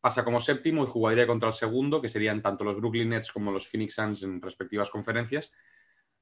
pasa 0.00 0.24
como 0.24 0.40
séptimo 0.40 0.84
y 0.84 0.86
jugaría 0.86 1.26
contra 1.26 1.48
el 1.48 1.54
segundo, 1.54 2.00
que 2.00 2.08
serían 2.08 2.42
tanto 2.42 2.64
los 2.64 2.76
Brooklyn 2.76 3.08
Nets 3.08 3.32
como 3.32 3.50
los 3.50 3.66
Phoenix 3.68 3.94
Suns 3.94 4.22
en 4.22 4.40
respectivas 4.40 4.90
conferencias. 4.90 5.52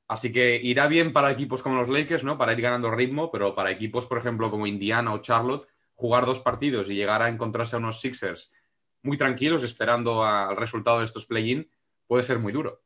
Así 0.08 0.32
que 0.32 0.56
irá 0.56 0.86
bien 0.86 1.12
para 1.12 1.32
equipos 1.32 1.62
como 1.62 1.76
los 1.76 1.88
Lakers, 1.88 2.24
¿no? 2.24 2.38
Para 2.38 2.52
ir 2.52 2.60
ganando 2.60 2.90
ritmo, 2.90 3.30
pero 3.30 3.54
para 3.54 3.70
equipos, 3.70 4.06
por 4.06 4.18
ejemplo, 4.18 4.50
como 4.50 4.66
Indiana 4.66 5.12
o 5.12 5.18
Charlotte, 5.18 5.66
jugar 5.94 6.26
dos 6.26 6.40
partidos 6.40 6.88
y 6.90 6.94
llegar 6.94 7.22
a 7.22 7.28
encontrarse 7.28 7.76
a 7.76 7.78
unos 7.78 8.00
Sixers 8.00 8.52
muy 9.06 9.16
tranquilos 9.16 9.62
esperando 9.62 10.24
al 10.24 10.56
resultado 10.56 10.98
de 10.98 11.06
estos 11.06 11.26
play-in 11.26 11.70
puede 12.06 12.22
ser 12.22 12.38
muy 12.38 12.52
duro. 12.52 12.82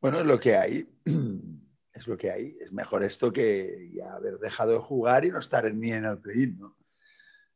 Bueno, 0.00 0.18
es 0.18 0.26
lo 0.26 0.40
que 0.40 0.56
hay. 0.56 0.88
Es 1.94 2.08
lo 2.08 2.16
que 2.16 2.28
hay. 2.28 2.56
Es 2.60 2.72
mejor 2.72 3.04
esto 3.04 3.32
que 3.32 3.88
haber 4.12 4.40
dejado 4.40 4.72
de 4.72 4.78
jugar 4.78 5.24
y 5.24 5.30
no 5.30 5.38
estar 5.38 5.72
ni 5.72 5.92
en 5.92 6.04
el 6.04 6.18
play-in. 6.18 6.60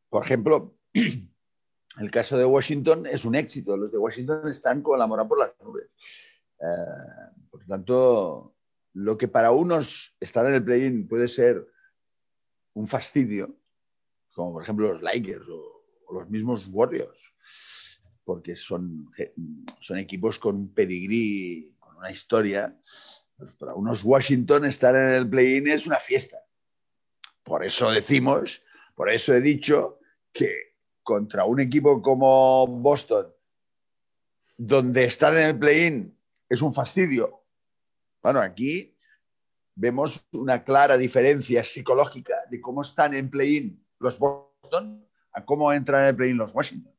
Por 0.09 0.23
ejemplo, 0.23 0.77
el 0.95 2.11
caso 2.13 2.39
de 2.39 2.45
Washington 2.45 3.07
es 3.07 3.25
un 3.25 3.35
éxito. 3.35 3.77
Los 3.77 3.91
de 3.91 3.99
Washington 3.99 4.49
están 4.49 4.81
con 4.81 4.97
la 4.97 5.09
mora 5.09 5.27
por 5.27 5.41
las 5.41 5.53
nubes. 5.61 5.91
Eh, 6.61 7.45
por 7.51 7.65
tanto, 7.67 8.55
lo 8.93 9.19
que 9.19 9.27
para 9.27 9.51
unos 9.51 10.17
estar 10.21 10.47
en 10.47 10.55
el 10.55 10.65
play-in 10.65 11.09
puede 11.09 11.27
ser 11.27 11.67
un 12.75 12.87
fastidio, 12.87 13.59
como 14.33 14.53
por 14.53 14.63
ejemplo 14.63 14.93
los 14.93 15.03
Lakers 15.03 15.49
o, 15.49 15.78
los 16.13 16.29
mismos 16.29 16.69
Warriors, 16.71 17.35
porque 18.25 18.55
son, 18.55 19.11
son 19.81 19.99
equipos 19.99 20.39
con 20.39 20.57
un 20.57 20.75
pedigrí, 20.75 21.75
con 21.79 21.97
una 21.97 22.11
historia. 22.11 22.79
Pues 23.37 23.53
para 23.55 23.75
unos 23.75 24.05
Washington 24.05 24.65
estar 24.65 24.95
en 24.95 25.15
el 25.15 25.29
play-in 25.29 25.69
es 25.69 25.87
una 25.87 25.99
fiesta. 25.99 26.39
Por 27.43 27.65
eso 27.65 27.91
decimos, 27.91 28.63
por 28.95 29.11
eso 29.11 29.35
he 29.35 29.41
dicho 29.41 30.01
que 30.33 30.75
contra 31.03 31.45
un 31.45 31.61
equipo 31.61 32.03
como 32.03 32.67
Boston, 32.67 33.33
donde 34.59 35.05
estar 35.05 35.35
en 35.35 35.47
el 35.47 35.59
play-in 35.59 36.19
es 36.49 36.63
un 36.63 36.75
fastidio, 36.75 37.45
Bueno, 38.21 38.41
aquí 38.41 38.97
vemos 39.75 40.29
una 40.33 40.65
clara 40.65 40.99
diferencia 40.99 41.63
psicológica 41.63 42.35
de 42.51 42.61
cómo 42.61 42.83
están 42.83 43.15
en 43.15 43.31
play-in 43.31 43.87
los 44.01 44.19
Boston 44.19 45.08
cómo 45.45 45.73
entran 45.73 46.03
en 46.03 46.09
el 46.09 46.17
play-in 46.17 46.37
los 46.37 46.55
Washington. 46.55 46.95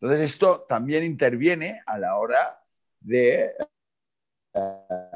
Entonces, 0.00 0.20
esto 0.26 0.64
también 0.68 1.04
interviene 1.04 1.82
a 1.86 1.98
la 1.98 2.16
hora 2.16 2.60
de 3.00 3.52
eh, 4.54 5.10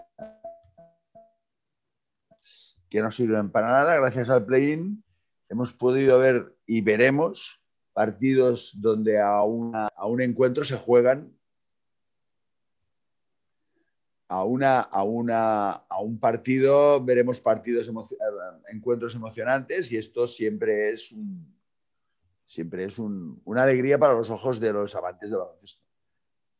que 2.88 3.03
no 3.03 3.11
sirven 3.11 3.51
para 3.51 3.68
nada. 3.68 3.96
Gracias 3.96 4.29
al 4.29 4.44
play-in 4.44 5.03
hemos 5.48 5.72
podido 5.72 6.18
ver 6.18 6.57
y 6.66 6.81
veremos 6.81 7.61
partidos 7.92 8.72
donde 8.77 9.18
a, 9.18 9.38
a 9.38 9.44
un 9.44 10.20
encuentro 10.20 10.64
se 10.64 10.77
juegan 10.77 11.38
a, 14.29 14.44
una, 14.44 14.81
a, 14.81 15.03
una, 15.03 15.70
a 15.70 16.01
un 16.01 16.20
partido, 16.20 17.03
veremos 17.03 17.40
partidos, 17.40 17.90
encuentros 18.70 19.14
emocionantes 19.14 19.90
y 19.90 19.96
esto 19.96 20.27
siempre 20.27 20.90
es, 20.90 21.12
un, 21.12 21.58
siempre 22.49 22.85
es 22.85 22.99
un, 22.99 23.41
una 23.45 23.63
alegría 23.63 23.99
para 23.99 24.15
los 24.15 24.31
ojos 24.31 24.59
de 24.59 24.73
los 24.73 24.95
amantes 24.97 25.31
del 25.31 25.39
baloncesto. 25.39 25.85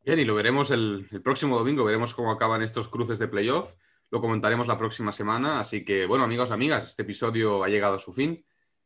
Bien, 0.05 0.21
y 0.21 0.25
lo 0.25 0.35
veremos 0.35 0.71
el, 0.71 1.09
el, 1.11 1.23
próximo 1.23 1.59
domingo, 1.59 1.85
veremos 1.85 2.15
cómo 2.15 2.31
acaban 2.31 2.63
estos 2.63 2.89
cruces 2.89 3.19
de 3.19 3.27
playoff, 3.27 3.75
lo 4.11 4.21
comentaremos 4.21 4.67
la 4.67 4.79
próxima 4.79 5.13
semana, 5.13 5.59
así 5.59 5.85
que 5.85 6.07
bueno 6.07 6.25
amigos, 6.25 6.51
amigas, 6.51 6.87
este 6.87 7.03
episodio 7.03 7.65
ha 7.65 7.69
llegado 7.69 7.97
a 7.97 7.99
su 7.99 8.13
fin. 8.13 8.45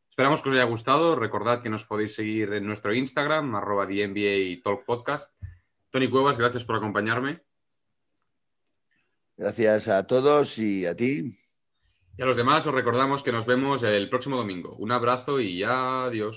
Esperamos 0.09 0.41
que 0.41 0.49
os 0.49 0.55
haya 0.55 0.65
gustado, 0.65 1.15
recordad 1.15 1.61
que 1.61 1.69
nos 1.69 1.85
podéis 1.85 2.13
seguir 2.13 2.53
en 2.53 2.65
nuestro 2.65 2.93
Instagram, 2.93 3.55
arroba 3.55 3.87
Talk 3.87 4.85
Podcast. 4.85 5.33
Tony 5.89 6.09
Cuevas, 6.09 6.37
gracias 6.37 6.63
por 6.65 6.75
acompañarme. 6.75 7.41
Gracias 9.35 9.87
a 9.87 10.05
todos 10.05 10.59
y 10.59 10.85
a 10.85 10.95
ti. 10.95 11.39
Y 12.15 12.21
a 12.21 12.25
los 12.27 12.37
demás 12.37 12.67
os 12.67 12.73
recordamos 12.75 13.23
que 13.23 13.31
nos 13.31 13.47
vemos 13.47 13.81
el 13.81 14.07
próximo 14.07 14.37
domingo. 14.37 14.75
Un 14.75 14.91
abrazo 14.91 15.39
y 15.39 15.63
adiós. 15.63 16.31